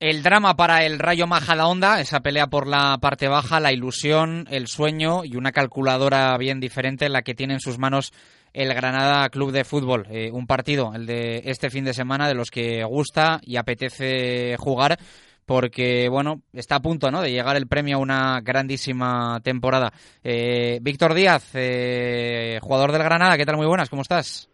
El 0.00 0.22
drama 0.22 0.54
para 0.54 0.84
el 0.84 0.98
Rayo 0.98 1.26
Majadahonda, 1.26 2.00
esa 2.00 2.20
pelea 2.20 2.48
por 2.48 2.66
la 2.66 2.98
parte 3.00 3.28
baja, 3.28 3.60
la 3.60 3.72
ilusión, 3.72 4.46
el 4.50 4.66
sueño 4.66 5.24
y 5.24 5.36
una 5.36 5.52
calculadora 5.52 6.36
bien 6.36 6.60
diferente 6.60 7.06
en 7.06 7.12
la 7.12 7.22
que 7.22 7.34
tiene 7.34 7.54
en 7.54 7.60
sus 7.60 7.78
manos 7.78 8.12
el 8.52 8.72
Granada 8.74 9.28
Club 9.30 9.52
de 9.52 9.64
Fútbol. 9.64 10.06
Eh, 10.10 10.30
un 10.32 10.46
partido, 10.46 10.92
el 10.94 11.06
de 11.06 11.42
este 11.44 11.70
fin 11.70 11.84
de 11.84 11.94
semana, 11.94 12.28
de 12.28 12.34
los 12.34 12.50
que 12.50 12.84
gusta 12.84 13.40
y 13.42 13.56
apetece 13.56 14.56
jugar 14.58 14.98
porque, 15.46 16.08
bueno, 16.08 16.42
está 16.52 16.76
a 16.76 16.80
punto 16.80 17.10
¿no? 17.10 17.22
de 17.22 17.30
llegar 17.30 17.56
el 17.56 17.68
premio 17.68 17.96
a 17.96 18.00
una 18.00 18.40
grandísima 18.40 19.40
temporada. 19.42 19.92
Eh, 20.22 20.78
Víctor 20.82 21.14
Díaz, 21.14 21.50
eh, 21.54 22.58
jugador 22.62 22.92
del 22.92 23.02
Granada, 23.02 23.36
¿qué 23.36 23.44
tal? 23.44 23.56
Muy 23.56 23.66
buenas, 23.66 23.90
¿cómo 23.90 24.02
estás? 24.02 24.48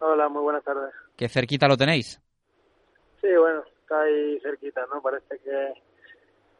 Hola, 0.00 0.28
muy 0.28 0.42
buenas 0.42 0.62
tardes. 0.62 0.92
¿Qué 1.16 1.28
cerquita 1.28 1.66
lo 1.66 1.76
tenéis? 1.76 2.20
Sí, 3.20 3.28
bueno, 3.38 3.62
está 3.80 4.00
ahí 4.02 4.38
cerquita, 4.40 4.82
¿no? 4.92 5.00
Parece 5.00 5.38
que, 5.42 5.72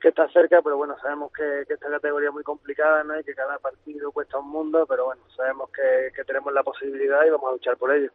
que 0.00 0.08
está 0.08 0.28
cerca, 0.30 0.60
pero 0.62 0.76
bueno, 0.76 0.96
sabemos 1.00 1.30
que, 1.32 1.64
que 1.68 1.74
esta 1.74 1.88
categoría 1.88 2.30
es 2.30 2.34
muy 2.34 2.42
complicada, 2.42 3.04
¿no? 3.04 3.20
Y 3.20 3.24
que 3.24 3.34
cada 3.34 3.58
partido 3.58 4.10
cuesta 4.10 4.38
un 4.38 4.48
mundo, 4.48 4.86
pero 4.88 5.06
bueno, 5.06 5.22
sabemos 5.36 5.70
que, 5.70 6.12
que 6.14 6.24
tenemos 6.24 6.52
la 6.52 6.62
posibilidad 6.62 7.24
y 7.24 7.30
vamos 7.30 7.50
a 7.50 7.52
luchar 7.52 7.76
por 7.76 7.94
ello. 7.94 8.10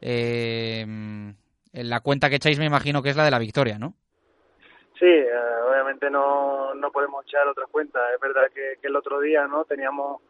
Eh, 0.00 0.84
la 1.72 2.00
cuenta 2.00 2.28
que 2.28 2.36
echáis 2.36 2.58
me 2.58 2.66
imagino 2.66 3.02
que 3.02 3.10
es 3.10 3.16
la 3.16 3.24
de 3.24 3.30
la 3.30 3.38
victoria, 3.38 3.78
¿no? 3.78 3.94
Sí, 4.98 5.06
eh, 5.06 5.32
obviamente 5.68 6.10
no, 6.10 6.74
no 6.74 6.92
podemos 6.92 7.24
echar 7.24 7.46
otra 7.48 7.66
cuenta. 7.70 7.98
Es 8.14 8.20
verdad 8.20 8.50
que, 8.52 8.78
el 8.82 8.96
otro 8.96 9.20
día 9.20 9.46
no 9.46 9.64
teníamos 9.64 10.20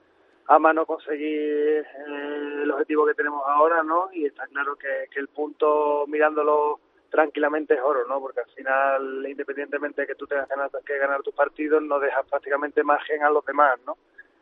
a 0.46 0.58
mano 0.58 0.86
conseguir 0.86 1.84
eh, 1.84 2.60
el 2.62 2.70
objetivo 2.70 3.06
que 3.06 3.14
tenemos 3.14 3.42
ahora, 3.46 3.82
¿no? 3.82 4.10
Y 4.12 4.26
está 4.26 4.46
claro 4.46 4.76
que, 4.76 5.08
el 5.18 5.28
punto 5.28 6.04
mirándolo 6.06 6.80
tranquilamente 7.10 7.74
es 7.74 7.80
oro, 7.80 8.06
¿no? 8.06 8.20
Porque 8.20 8.40
al 8.40 8.50
final, 8.50 9.26
independientemente 9.28 10.02
de 10.02 10.06
que 10.06 10.14
tú 10.14 10.26
tengas 10.26 10.48
que 10.86 10.98
ganar 10.98 11.22
tus 11.22 11.34
partidos, 11.34 11.82
no 11.82 11.98
dejas 11.98 12.24
prácticamente 12.26 12.82
margen 12.82 13.22
a 13.22 13.30
los 13.30 13.44
demás, 13.44 13.78
¿no? 13.86 13.96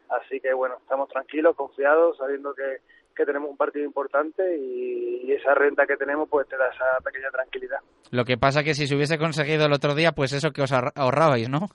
Así 0.08 0.40
que 0.40 0.52
bueno, 0.52 0.76
estamos 0.80 1.08
tranquilos, 1.08 1.56
confiados, 1.56 2.16
sabiendo 2.18 2.54
que, 2.54 2.78
que 3.20 3.26
tenemos 3.26 3.50
un 3.50 3.56
partido 3.56 3.84
importante 3.84 4.56
y, 4.56 5.20
y, 5.24 5.32
esa 5.32 5.54
renta 5.54 5.86
que 5.86 5.96
tenemos 5.96 6.28
pues 6.28 6.48
te 6.48 6.56
da 6.56 6.68
esa 6.68 6.98
pequeña 7.04 7.30
tranquilidad. 7.30 7.78
Lo 8.10 8.24
que 8.24 8.38
pasa 8.38 8.64
que 8.64 8.74
si 8.74 8.86
se 8.86 8.96
hubiese 8.96 9.18
conseguido 9.18 9.66
el 9.66 9.72
otro 9.72 9.94
día, 9.94 10.12
pues 10.12 10.32
eso 10.32 10.52
que 10.52 10.62
os 10.62 10.72
ahorrabais, 10.72 11.48
¿no? 11.50 11.68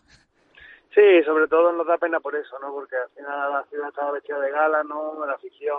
Sí, 0.93 1.23
sobre 1.23 1.47
todo 1.47 1.71
nos 1.71 1.85
da 1.85 1.97
pena 1.97 2.19
por 2.19 2.35
eso, 2.35 2.57
¿no? 2.59 2.71
Porque 2.73 2.95
al 2.95 3.09
final 3.09 3.51
la 3.51 3.63
ciudad 3.69 3.89
estaba 3.89 4.11
vestida 4.11 4.39
de 4.39 4.49
gala, 4.49 4.83
¿no? 4.83 5.25
La 5.25 5.33
afición 5.33 5.77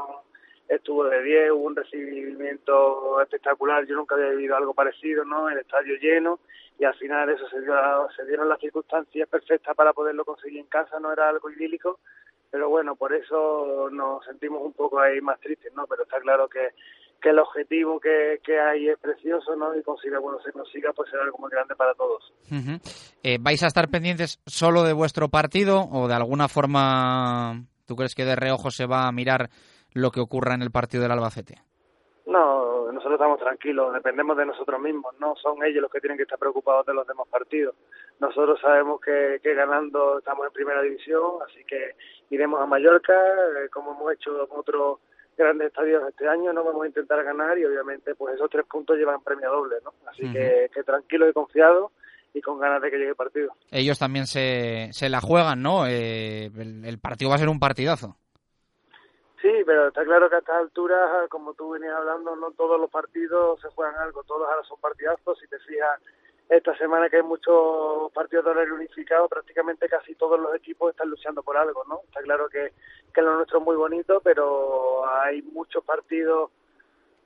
estuvo 0.68 1.05
de 1.05 1.22
10, 1.22 1.50
hubo 1.52 1.64
un 1.64 1.76
recibimiento 1.76 3.20
espectacular, 3.22 3.87
yo 3.87 3.96
nunca 3.96 4.14
había 4.14 4.31
vivido 4.31 4.57
algo 4.57 4.74
parecido, 4.74 5.24
¿no? 5.24 5.48
El 5.48 5.59
estadio 5.59 5.96
lleno 5.96 6.38
y 6.79 6.85
al 6.85 6.94
final 6.94 7.31
eso 7.31 7.48
se, 7.48 7.61
dio, 7.61 7.74
se 8.14 8.24
dieron 8.26 8.48
las 8.48 8.61
circunstancias 8.61 9.29
perfectas 9.29 9.74
para 9.74 9.92
poderlo 9.92 10.24
conseguir 10.24 10.61
en 10.61 10.66
casa, 10.66 11.00
no 11.00 11.12
era 11.12 11.29
algo 11.29 11.50
idílico, 11.50 11.98
pero 12.50 12.68
bueno, 12.68 12.96
por 12.96 13.12
eso 13.14 13.88
nos 13.90 14.24
sentimos 14.24 14.62
un 14.62 14.72
poco 14.72 15.00
ahí 15.00 15.20
más 15.20 15.40
tristes, 15.40 15.72
¿no? 15.74 15.87
Pero 15.87 16.04
está 16.04 16.18
claro 16.20 16.48
que, 16.48 16.70
que 17.20 17.30
el 17.30 17.38
objetivo 17.38 18.00
que, 18.00 18.40
que 18.44 18.59
hay 18.59 18.88
es 18.88 18.98
precioso, 18.98 19.56
¿no? 19.56 19.76
Y 19.76 19.82
consiga, 19.82 20.18
bueno, 20.18 20.38
se 20.44 20.52
consiga, 20.52 20.92
pues 20.92 21.11
será 21.11 21.24
algo 21.24 21.38
muy 21.38 21.50
grande 21.50 21.74
para 21.74 21.94
todos. 21.94 22.32
Eh, 23.22 23.38
¿Vais 23.40 23.62
a 23.62 23.66
estar 23.66 23.88
pendientes 23.88 24.40
solo 24.46 24.82
de 24.85 24.92
vuestro 24.92 25.28
partido 25.28 25.88
o 25.90 26.09
de 26.09 26.14
alguna 26.14 26.48
forma 26.48 27.64
tú 27.87 27.96
crees 27.96 28.14
que 28.14 28.24
de 28.24 28.37
reojo 28.37 28.70
se 28.70 28.87
va 28.87 29.06
a 29.06 29.12
mirar 29.12 29.50
lo 29.92 30.11
que 30.11 30.20
ocurra 30.20 30.54
en 30.54 30.62
el 30.62 30.70
partido 30.70 31.02
del 31.02 31.12
Albacete? 31.12 31.62
No, 32.96 33.00
nosotros 33.00 33.20
estamos 33.20 33.38
tranquilos, 33.40 33.92
dependemos 33.92 34.37
de 34.38 34.46
nosotros 34.46 34.80
mismos, 34.80 35.14
no 35.20 35.35
son 35.37 35.62
ellos 35.62 35.82
los 35.82 35.90
que 35.90 36.00
tienen 36.00 36.16
que 36.16 36.22
estar 36.22 36.38
preocupados 36.38 36.87
de 36.87 36.94
los 36.94 37.06
demás 37.06 37.28
partidos. 37.28 37.74
Nosotros 38.20 38.59
sabemos 38.61 39.00
que, 39.00 39.38
que 39.42 39.54
ganando 39.54 40.18
estamos 40.18 40.46
en 40.46 40.52
primera 40.52 40.80
división, 40.80 41.32
así 41.46 41.62
que 41.64 41.94
iremos 42.30 42.59
a 42.61 42.66
Mallorca, 42.66 43.12
eh, 43.12 43.68
como 43.70 43.92
hemos 43.92 44.14
hecho 44.14 44.48
con 44.48 44.61
otros 44.61 44.98
grandes 45.37 45.68
estadios 45.68 46.09
este 46.09 46.26
año, 46.26 46.52
no 46.54 46.64
vamos 46.64 46.85
a 46.85 46.87
intentar 46.87 47.22
ganar 47.22 47.59
y 47.59 47.66
obviamente 47.66 48.14
pues 48.14 48.35
esos 48.35 48.48
tres 48.48 48.64
puntos 48.64 48.96
llevan 48.96 49.22
premio 49.22 49.50
doble, 49.50 49.76
¿no? 49.85 49.92
Así 50.11 50.24
uh 50.24 50.28
-huh. 50.28 50.32
que, 50.32 50.70
que 50.72 50.82
tranquilo 50.82 51.28
y 51.28 51.35
confiado 51.35 51.92
y 52.32 52.40
con 52.40 52.59
ganas 52.59 52.80
de 52.80 52.90
que 52.90 52.96
llegue 52.96 53.11
el 53.11 53.16
partido. 53.16 53.52
Ellos 53.70 53.98
también 53.98 54.26
se, 54.26 54.88
se 54.92 55.11
la 55.11 55.20
juegan, 55.20 55.61
¿no? 55.61 55.87
Eh, 55.87 56.46
el, 56.46 56.85
el 56.85 56.98
partido 56.98 57.28
va 57.28 57.37
a 57.37 57.38
ser 57.38 57.50
un 57.50 57.61
partidazo. 57.61 58.16
Sí, 59.46 59.62
pero 59.64 59.87
está 59.87 60.04
claro 60.04 60.28
que 60.28 60.35
a 60.35 60.38
estas 60.40 60.56
alturas, 60.56 61.28
como 61.28 61.54
tú 61.54 61.70
venías 61.70 61.94
hablando, 61.94 62.35
no 62.35 62.50
todos 62.50 62.80
los 62.80 62.90
partidos 62.90 63.61
se 63.61 63.68
juegan 63.68 63.94
algo, 63.94 64.24
todos 64.24 64.48
ahora 64.48 64.64
son 64.64 64.80
partidazos. 64.80 65.38
Si 65.38 65.46
te 65.46 65.61
fijas, 65.61 66.00
esta 66.48 66.76
semana 66.76 67.09
que 67.09 67.18
hay 67.18 67.22
muchos 67.22 68.11
partidos 68.12 68.44
de 68.44 68.50
horario 68.50 68.74
unificado, 68.74 69.28
prácticamente 69.28 69.88
casi 69.88 70.16
todos 70.16 70.40
los 70.40 70.52
equipos 70.56 70.90
están 70.90 71.11
luchando 71.11 71.44
por 71.44 71.56
algo, 71.56 71.85
¿no? 71.85 72.00
Está 72.06 72.22
claro 72.22 72.48
que, 72.48 72.72
que 73.14 73.22
lo 73.22 73.37
nuestro 73.37 73.61
es 73.61 73.64
muy 73.64 73.76
bonito, 73.76 74.20
pero 74.20 75.09
hay 75.09 75.42
muchos 75.42 75.85
partidos 75.85 76.50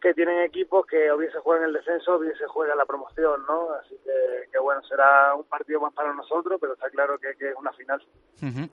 que 0.00 0.14
tienen 0.14 0.40
equipos 0.42 0.86
que 0.86 1.10
o 1.10 1.18
bien 1.18 1.30
se 1.30 1.38
juegan 1.40 1.68
el 1.68 1.74
descenso 1.74 2.14
o 2.14 2.18
bien 2.18 2.34
se 2.38 2.46
juega 2.46 2.74
la 2.74 2.86
promoción, 2.86 3.42
¿no? 3.46 3.72
Así 3.74 3.94
que, 4.02 4.50
que 4.50 4.58
bueno, 4.58 4.80
será 4.88 5.34
un 5.34 5.44
partido 5.44 5.80
más 5.80 5.92
para 5.92 6.14
nosotros, 6.14 6.58
pero 6.60 6.72
está 6.72 6.88
claro 6.90 7.18
que, 7.18 7.30
es 7.30 7.54
una 7.58 7.72
final. 7.72 8.02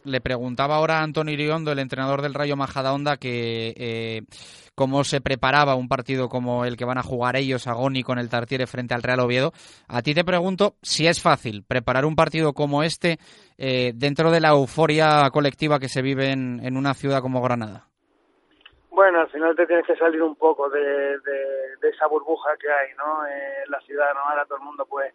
Le 0.04 0.22
preguntaba 0.22 0.76
ahora 0.76 1.00
a 1.00 1.04
Antonio 1.04 1.34
Iriondo, 1.34 1.72
el 1.72 1.80
entrenador 1.80 2.22
del 2.22 2.34
Rayo 2.34 2.56
Majadahonda, 2.56 3.18
que 3.18 3.74
eh, 3.76 4.22
cómo 4.74 5.04
se 5.04 5.20
preparaba 5.20 5.76
un 5.76 5.90
partido 5.90 6.30
como 6.30 6.64
el 6.64 6.78
que 6.78 6.86
van 6.86 6.98
a 6.98 7.04
jugar 7.04 7.36
ellos, 7.36 7.68
Agoni, 7.68 8.04
con 8.04 8.20
el 8.20 8.30
Tartiere 8.30 8.66
frente 8.66 8.94
al 8.94 9.04
Real 9.04 9.20
Oviedo. 9.20 9.52
A 9.88 10.02
ti 10.02 10.14
te 10.14 10.24
pregunto 10.24 10.76
si 10.82 11.08
es 11.08 11.22
fácil 11.22 11.64
preparar 11.64 12.06
un 12.06 12.16
partido 12.16 12.54
como 12.54 12.84
este 12.84 13.20
eh, 13.58 13.92
dentro 13.96 14.32
de 14.32 14.40
la 14.40 14.50
euforia 14.50 15.30
colectiva 15.32 15.80
que 15.80 15.90
se 15.90 16.02
vive 16.02 16.32
en 16.32 16.78
una 16.78 16.94
ciudad 16.94 17.22
como 17.22 17.42
Granada. 17.42 17.88
Bueno, 18.98 19.20
al 19.20 19.30
final 19.30 19.56
te 19.56 19.68
tienes 19.68 19.86
que 19.86 19.96
salir 19.96 20.24
un 20.24 20.36
poco 20.36 20.72
de, 20.72 21.20
esa 21.84 22.08
burbuja 22.08 22.58
que 22.58 22.68
hay, 22.68 22.96
¿no? 22.98 23.28
En 23.28 23.70
la 23.70 23.80
ciudad, 23.82 24.12
¿no? 24.16 24.22
Ahora 24.22 24.44
todo 24.46 24.58
el 24.58 24.64
mundo, 24.64 24.88
pues, 24.90 25.14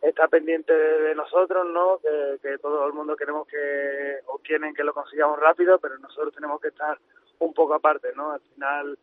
está 0.00 0.28
pendiente 0.28 0.72
de, 0.72 1.00
de 1.08 1.14
nosotros, 1.16 1.66
¿no? 1.66 1.98
Que, 1.98 2.38
que, 2.40 2.58
todo 2.58 2.86
el 2.86 2.92
mundo 2.92 3.16
queremos 3.16 3.48
que, 3.48 4.20
o 4.26 4.38
quieren 4.38 4.72
que 4.74 4.84
lo 4.84 4.94
consigamos 4.94 5.40
rápido, 5.40 5.80
pero 5.80 5.98
nosotros 5.98 6.32
tenemos 6.36 6.60
que 6.60 6.68
estar 6.68 7.00
un 7.40 7.52
poco 7.52 7.74
aparte, 7.74 8.12
¿no? 8.14 8.30
Al 8.30 8.40
final 8.42 8.96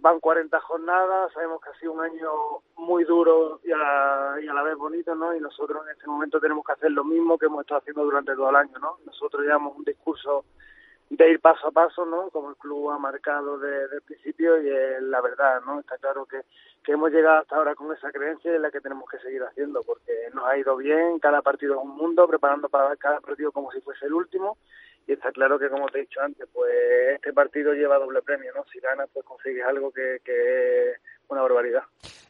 van 0.00 0.20
40 0.20 0.60
jornadas, 0.60 1.32
sabemos 1.32 1.62
que 1.62 1.70
ha 1.70 1.80
sido 1.80 1.92
un 1.92 2.02
año 2.02 2.30
muy 2.76 3.04
duro 3.04 3.60
y 3.64 3.72
a, 3.72 3.78
la, 3.78 4.36
y 4.38 4.48
a 4.48 4.52
la 4.52 4.64
vez 4.64 4.76
bonito, 4.76 5.14
¿no? 5.14 5.34
Y 5.34 5.40
nosotros 5.40 5.82
en 5.86 5.92
este 5.92 6.06
momento 6.06 6.38
tenemos 6.40 6.62
que 6.62 6.72
hacer 6.72 6.90
lo 6.90 7.04
mismo 7.04 7.38
que 7.38 7.46
hemos 7.46 7.62
estado 7.62 7.80
haciendo 7.80 8.04
durante 8.04 8.34
todo 8.34 8.50
el 8.50 8.56
año, 8.56 8.78
¿no? 8.78 8.98
Nosotros 9.06 9.42
llevamos 9.42 9.74
un 9.78 9.84
discurso 9.84 10.44
de 11.10 11.30
ir 11.30 11.40
paso 11.40 11.68
a 11.68 11.70
paso, 11.70 12.04
¿no? 12.04 12.30
Como 12.30 12.50
el 12.50 12.56
club 12.56 12.90
ha 12.90 12.98
marcado 12.98 13.58
desde 13.58 13.96
el 13.96 14.02
principio 14.02 14.60
y 14.60 14.68
es 14.68 15.02
la 15.02 15.20
verdad, 15.20 15.60
¿no? 15.64 15.80
Está 15.80 15.98
claro 15.98 16.26
que, 16.26 16.42
que 16.82 16.92
hemos 16.92 17.12
llegado 17.12 17.40
hasta 17.40 17.56
ahora 17.56 17.74
con 17.74 17.94
esa 17.94 18.10
creencia 18.10 18.50
y 18.50 18.54
es 18.56 18.60
la 18.60 18.70
que 18.70 18.80
tenemos 18.80 19.08
que 19.08 19.18
seguir 19.18 19.42
haciendo 19.42 19.82
porque 19.82 20.12
nos 20.34 20.44
ha 20.46 20.58
ido 20.58 20.76
bien, 20.76 21.18
cada 21.20 21.42
partido 21.42 21.74
es 21.74 21.84
un 21.84 21.96
mundo, 21.96 22.26
preparando 22.26 22.68
para 22.68 22.96
cada 22.96 23.20
partido 23.20 23.52
como 23.52 23.70
si 23.70 23.80
fuese 23.80 24.06
el 24.06 24.14
último 24.14 24.58
y 25.06 25.12
está 25.12 25.30
claro 25.30 25.58
que 25.58 25.68
como 25.68 25.88
te 25.88 25.98
he 25.98 26.00
dicho 26.02 26.20
antes, 26.20 26.48
pues 26.52 26.72
este 27.14 27.32
partido 27.32 27.72
lleva 27.72 27.98
doble 27.98 28.22
premio, 28.22 28.52
¿no? 28.54 28.64
Si 28.72 28.80
ganas 28.80 29.08
pues 29.12 29.24
consigues 29.24 29.64
algo 29.64 29.92
que, 29.92 30.20
que 30.24 30.94
una 31.28 31.42
barbaridad. 31.42 31.82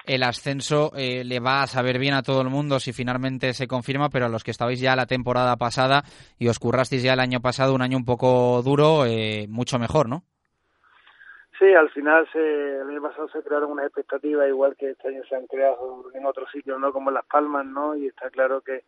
El 0.05 0.23
ascenso 0.23 0.93
eh, 0.97 1.25
le 1.25 1.41
va 1.41 1.63
a 1.63 1.67
saber 1.67 1.99
bien 1.99 2.15
a 2.15 2.23
todo 2.23 2.41
el 2.43 2.49
mundo 2.49 2.79
si 2.79 2.93
finalmente 2.93 3.53
se 3.53 3.67
confirma, 3.67 4.09
pero 4.09 4.27
a 4.27 4.29
los 4.29 4.45
que 4.45 4.53
estabais 4.53 4.81
ya 4.81 4.95
la 4.97 5.07
temporada 5.07 5.57
pasada 5.57 6.03
y 6.39 6.49
os 6.49 6.59
currasteis 6.59 7.03
ya 7.03 7.15
el 7.15 7.21
año 7.21 7.41
pasado, 7.41 7.75
un 7.75 7.83
año 7.83 7.97
un 7.97 8.05
poco 8.05 8.63
duro, 8.63 9.05
eh, 9.05 9.47
mucho 9.49 9.79
mejor, 9.79 10.09
¿no? 10.09 10.23
Sí, 11.59 11.73
al 11.73 11.91
final 11.91 12.29
se, 12.33 12.39
el 12.39 12.89
año 12.89 13.03
pasado 13.03 13.29
se 13.31 13.43
crearon 13.43 13.73
unas 13.73 13.87
expectativas 13.87 14.47
igual 14.47 14.77
que 14.77 14.91
este 14.91 15.09
año 15.09 15.23
se 15.29 15.35
han 15.35 15.47
creado 15.47 16.05
en 16.15 16.27
otros 16.27 16.51
sitios, 16.53 16.79
¿no? 16.79 16.93
Como 16.93 17.11
en 17.11 17.15
Las 17.15 17.27
Palmas, 17.27 17.65
¿no? 17.67 17.97
Y 17.97 18.07
está 18.07 18.31
claro 18.31 18.61
que 18.61 18.85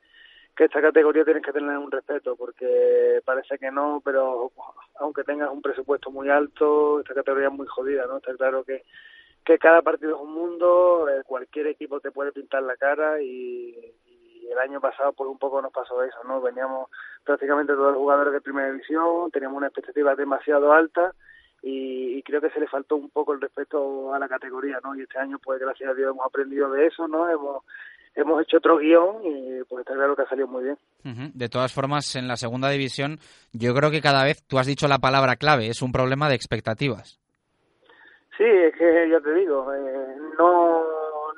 que 0.59 0.65
esta 0.65 0.83
categoría 0.83 1.25
tienes 1.25 1.45
que 1.45 1.53
tener 1.53 1.79
un 1.79 1.89
respeto 1.89 2.35
porque 2.35 3.23
parece 3.25 3.59
que 3.59 3.71
no, 3.71 4.03
pero 4.05 4.51
aunque 4.99 5.23
tengas 5.23 5.51
un 5.53 5.63
presupuesto 5.63 6.11
muy 6.11 6.29
alto, 6.31 6.99
esta 6.99 7.15
categoría 7.15 7.47
es 7.47 7.55
muy 7.55 7.69
jodida, 7.69 8.07
¿no? 8.09 8.17
Está 8.17 8.35
claro 8.35 8.65
que, 8.65 8.83
que 9.45 9.59
cada 9.59 9.83
partido 9.83 10.17
es 10.17 10.21
un 10.21 10.33
mundo, 10.33 11.09
eh, 11.09 11.23
cualquier 11.25 11.69
equipo 11.69 12.01
te 12.01 12.11
puede 12.11 12.33
pintar 12.33 12.63
la 12.63 12.77
cara 12.77 13.21
y, 13.23 13.75
el 14.51 14.59
año 14.59 14.81
pasado 14.81 15.13
pues 15.13 15.29
un 15.29 15.39
poco 15.39 15.61
nos 15.61 15.73
pasó 15.73 16.03
eso, 16.03 16.17
¿no? 16.27 16.41
Veníamos 16.41 16.89
prácticamente 17.23 17.75
todos 17.75 17.93
los 17.93 17.99
jugadores 17.99 18.33
de 18.33 18.41
primera 18.41 18.71
división, 18.71 19.31
teníamos 19.31 19.59
una 19.59 19.67
expectativa 19.67 20.15
demasiado 20.15 20.73
alta 20.73 21.13
y, 21.63 22.23
creo 22.23 22.41
que 22.41 22.51
se 22.51 22.61
le 22.61 22.67
faltó 22.67 22.97
un 22.97 23.11
poco 23.11 23.33
el 23.33 23.41
respeto 23.41 24.13
a 24.13 24.19
la 24.19 24.29
categoría, 24.29 24.81
¿no? 24.83 24.95
Y 24.95 25.03
este 25.03 25.19
año 25.19 25.39
pues 25.43 25.61
gracias 25.61 25.91
a 25.91 25.95
Dios 25.95 26.11
hemos 26.13 26.27
aprendido 26.27 26.71
de 26.71 26.87
eso, 26.87 27.09
¿no? 27.09 27.29
Hemos 27.29 27.65
hemos 28.15 28.43
hecho 28.43 28.57
otro 28.57 28.79
guion 28.79 29.25
y 29.25 29.65
pues 29.65 29.81
está 29.81 29.95
claro 29.95 30.17
que 30.17 30.23
ha 30.23 30.29
salido 30.29 30.49
muy 30.49 30.65
bien. 30.65 30.79
Uh. 31.05 31.31
De 31.33 31.49
todas 31.49 31.73
formas, 31.73 32.17
en 32.17 32.27
la 32.27 32.37
segunda 32.37 32.69
división, 32.69 33.19
yo 33.53 33.75
creo 33.75 33.91
que 33.91 34.01
cada 34.01 34.25
vez, 34.25 34.43
tú 34.47 34.59
has 34.59 34.67
dicho 34.67 34.89
la 34.89 34.99
palabra 34.99 35.37
clave, 35.37 35.69
es 35.69 35.83
un 35.83 35.93
problema 35.93 36.29
de 36.29 36.35
expectativas. 36.35 37.21
Sí, 38.39 38.45
es 38.45 38.73
que 38.77 39.09
ya 39.11 39.21
te 39.21 39.35
digo, 39.35 39.75
eh, 39.75 40.17
no, 40.39 40.85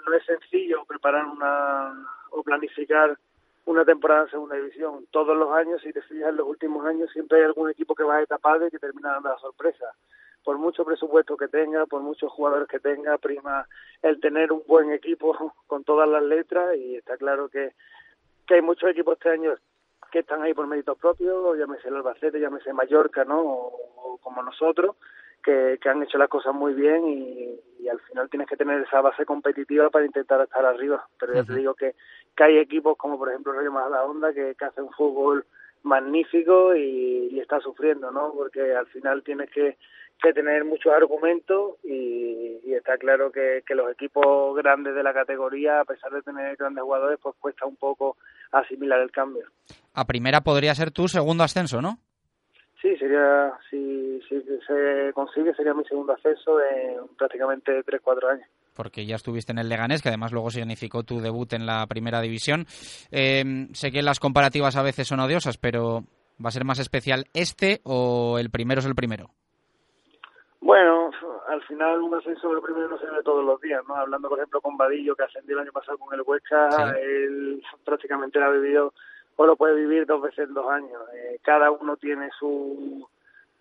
no 0.06 0.14
es 0.14 0.22
sencillo 0.26 0.84
preparar 0.84 1.24
una 1.24 2.06
o 2.28 2.42
planificar 2.42 3.16
una 3.64 3.86
temporada 3.86 4.24
en 4.24 4.30
segunda 4.30 4.56
división. 4.56 5.06
Todos 5.10 5.34
los 5.34 5.50
años, 5.52 5.80
si 5.80 5.94
te 5.94 6.02
fijas 6.02 6.28
en 6.28 6.36
los 6.36 6.46
últimos 6.46 6.84
años, 6.84 7.10
siempre 7.10 7.38
hay 7.38 7.44
algún 7.44 7.70
equipo 7.70 7.94
que 7.94 8.04
va 8.04 8.16
a 8.16 8.22
etapar 8.22 8.60
y 8.62 8.70
que 8.70 8.78
termina 8.78 9.12
dando 9.12 9.30
la 9.30 9.38
sorpresa 9.38 9.86
por 10.44 10.58
mucho 10.58 10.84
presupuesto 10.84 11.38
que 11.38 11.48
tenga, 11.48 11.86
por 11.86 12.02
muchos 12.02 12.30
jugadores 12.32 12.68
que 12.68 12.80
tenga, 12.80 13.16
prima 13.16 13.66
el 14.02 14.20
tener 14.20 14.52
un 14.52 14.62
buen 14.66 14.92
equipo 14.92 15.54
con 15.66 15.84
todas 15.84 16.08
las 16.08 16.22
letras 16.22 16.76
y 16.76 16.96
está 16.96 17.16
claro 17.16 17.48
que, 17.48 17.72
que 18.46 18.54
hay 18.54 18.62
muchos 18.62 18.90
equipos 18.90 19.14
este 19.14 19.30
año 19.30 19.54
que 20.12 20.18
están 20.18 20.42
ahí 20.42 20.52
por 20.52 20.66
méritos 20.66 20.98
propios, 20.98 21.56
llámese 21.56 21.88
el 21.88 21.96
Albacete, 21.96 22.40
llámese 22.40 22.74
Mallorca, 22.74 23.24
¿no? 23.24 23.40
O, 23.40 23.90
o 23.96 24.18
como 24.18 24.42
nosotros, 24.42 24.96
que, 25.42 25.78
que, 25.80 25.88
han 25.88 26.02
hecho 26.02 26.18
las 26.18 26.28
cosas 26.28 26.54
muy 26.54 26.74
bien 26.74 27.06
y, 27.06 27.60
y, 27.82 27.88
al 27.88 28.00
final 28.00 28.28
tienes 28.28 28.48
que 28.48 28.56
tener 28.56 28.82
esa 28.82 29.00
base 29.00 29.24
competitiva 29.24 29.90
para 29.90 30.06
intentar 30.06 30.40
estar 30.40 30.64
arriba. 30.64 31.06
Pero 31.18 31.34
ya 31.34 31.40
uh 31.40 31.42
-huh. 31.44 31.46
te 31.46 31.54
digo 31.56 31.74
que, 31.74 31.94
que 32.36 32.44
hay 32.44 32.58
equipos 32.58 32.96
como 32.96 33.18
por 33.18 33.28
ejemplo 33.30 33.52
Rayo 33.52 33.72
Majadahonda 33.72 34.32
que, 34.32 34.54
que 34.58 34.64
hacen 34.64 34.88
fútbol 34.90 35.44
magnífico 35.82 36.74
y, 36.74 37.28
y 37.32 37.40
está 37.40 37.60
sufriendo, 37.60 38.10
¿no? 38.10 38.32
Porque 38.34 38.74
al 38.74 38.86
final 38.86 39.22
tienes 39.22 39.50
que 39.50 39.76
que 40.20 40.32
tener 40.32 40.64
muchos 40.64 40.92
argumentos 40.92 41.76
y, 41.82 42.60
y 42.64 42.74
está 42.74 42.98
claro 42.98 43.32
que, 43.32 43.62
que, 43.66 43.74
los 43.74 43.90
equipos 43.90 44.54
grandes 44.56 44.94
de 44.94 45.02
la 45.02 45.14
categoría, 45.14 45.80
a 45.80 45.84
pesar 45.84 46.12
de 46.12 46.22
tener 46.22 46.56
grandes 46.56 46.84
jugadores, 46.84 47.18
pues 47.22 47.34
cuesta 47.40 47.66
un 47.66 47.76
poco 47.76 48.16
asimilar 48.52 49.00
el 49.00 49.10
cambio. 49.10 49.46
A 49.94 50.04
primera 50.04 50.42
podría 50.42 50.74
ser 50.74 50.90
tu 50.90 51.08
segundo 51.08 51.42
ascenso, 51.42 51.80
¿no? 51.80 51.98
Sí, 52.80 52.96
sería, 52.96 53.52
si, 53.68 54.20
si 54.28 54.42
se 54.66 55.12
consigue, 55.12 55.54
sería 55.54 55.74
mi 55.74 55.84
segundo 55.84 56.14
ascenso 56.14 56.60
en 56.62 57.08
prácticamente 57.16 57.84
3-4 57.84 58.32
años 58.32 58.48
porque 58.80 59.04
ya 59.04 59.16
estuviste 59.16 59.52
en 59.52 59.58
el 59.58 59.68
Leganés, 59.68 60.00
que 60.00 60.08
además 60.08 60.32
luego 60.32 60.48
significó 60.48 61.02
tu 61.02 61.20
debut 61.20 61.52
en 61.52 61.66
la 61.66 61.86
primera 61.86 62.22
división. 62.22 62.64
Eh, 63.10 63.66
sé 63.72 63.90
que 63.90 64.00
las 64.00 64.20
comparativas 64.20 64.74
a 64.74 64.82
veces 64.82 65.06
son 65.06 65.20
odiosas, 65.20 65.58
pero 65.58 66.04
¿va 66.42 66.48
a 66.48 66.50
ser 66.50 66.64
más 66.64 66.78
especial 66.78 67.26
este 67.34 67.80
o 67.84 68.38
el 68.38 68.48
primero 68.48 68.78
es 68.78 68.86
el 68.86 68.94
primero? 68.94 69.28
Bueno, 70.60 71.10
al 71.48 71.62
final 71.64 72.00
un 72.00 72.14
ascenso 72.14 72.48
del 72.48 72.62
primero 72.62 72.88
no 72.88 72.98
se 72.98 73.06
ve 73.06 73.22
todos 73.22 73.44
los 73.44 73.60
días, 73.60 73.82
¿no? 73.86 73.96
Hablando, 73.96 74.30
por 74.30 74.38
ejemplo, 74.38 74.60
con 74.62 74.78
Vadillo, 74.78 75.14
que 75.14 75.24
ascendió 75.24 75.56
el 75.56 75.62
año 75.62 75.72
pasado 75.72 75.98
con 75.98 76.14
el 76.14 76.22
Huesca, 76.24 76.94
él 76.98 77.62
prácticamente 77.84 78.38
lo 78.38 78.46
ha 78.46 78.50
vivido 78.50 78.94
o 79.40 79.46
lo 79.46 79.56
puede 79.56 79.74
vivir 79.74 80.04
dos 80.04 80.20
veces 80.20 80.48
en 80.48 80.52
dos 80.52 80.68
años. 80.68 81.00
Eh, 81.14 81.38
cada 81.42 81.70
uno 81.70 81.96
tiene 81.96 82.28
su 82.38 83.08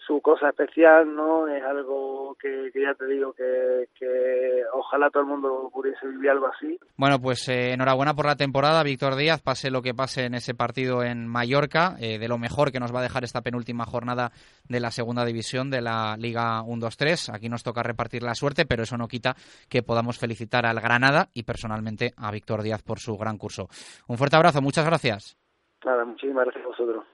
su 0.10 0.22
cosa 0.22 0.50
especial, 0.50 1.15
¿no? 1.15 1.48
Es 1.48 1.63
algo 1.63 2.36
que, 2.42 2.72
que 2.74 2.82
ya 2.82 2.96
te 2.96 3.06
digo 3.06 3.32
que, 3.32 3.88
que, 3.94 4.63
ojalá 4.74 5.12
todo 5.12 5.22
el 5.22 5.30
mundo 5.30 5.70
pudiese 5.72 6.08
vivir 6.08 6.32
algo 6.32 6.48
así. 6.48 6.80
Bueno, 6.98 7.20
pues 7.22 7.48
eh, 7.48 7.74
enhorabuena 7.74 8.15
por 8.15 8.26
la 8.26 8.36
temporada, 8.36 8.82
Víctor 8.82 9.15
Díaz, 9.15 9.39
pase 9.42 9.70
lo 9.70 9.84
que 9.84 9.94
pase 9.94 10.26
en 10.26 10.34
ese 10.34 10.56
partido 10.56 11.04
en 11.04 11.28
Mallorca, 11.28 11.96
eh, 12.00 12.18
de 12.18 12.28
lo 12.28 12.39
mejor 12.39 12.72
que 12.72 12.80
nos 12.80 12.94
va 12.94 13.02
a 13.02 13.04
dejar 13.04 13.24
esta 13.24 13.42
penúltima 13.42 13.86
jornada 13.86 14.32
de 14.68 14.80
la 14.80 14.89
segunda 14.89 15.24
división 15.26 15.70
de 15.70 15.82
la 15.82 16.18
Liga 16.18 16.63
1-2-3. 16.63 17.36
Aquí 17.36 17.48
nos 17.48 17.62
toca 17.62 17.84
repartir 17.84 18.24
la 18.24 18.34
suerte, 18.34 18.65
pero 18.65 18.84
eso 18.84 18.98
no 18.98 19.08
quita 19.08 19.36
que 19.70 19.84
podamos 19.84 20.18
felicitar 20.18 20.65
al 20.65 20.82
Granada 20.82 21.30
y 21.36 21.44
personalmente 21.44 22.13
a 22.18 22.32
Víctor 22.32 22.63
Díaz 22.63 22.82
por 22.82 23.00
su 23.00 23.15
gran 23.15 23.38
curso. 23.38 23.68
Un 24.08 24.18
fuerte 24.18 24.38
abrazo, 24.38 24.60
muchas 24.60 24.86
gracias. 24.86 25.38
Nada, 25.86 26.04
muchísimas 26.04 26.44
gracias 26.46 26.65
a 26.65 26.68
vosotros. 26.68 27.06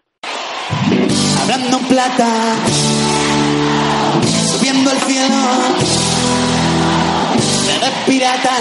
Hablando 1.41 1.78
en 1.78 1.88
plata, 1.88 2.56
subiendo 4.58 4.89
al 4.89 4.97
cielo, 4.97 5.36
eres 7.75 7.93
pirata, 8.08 8.58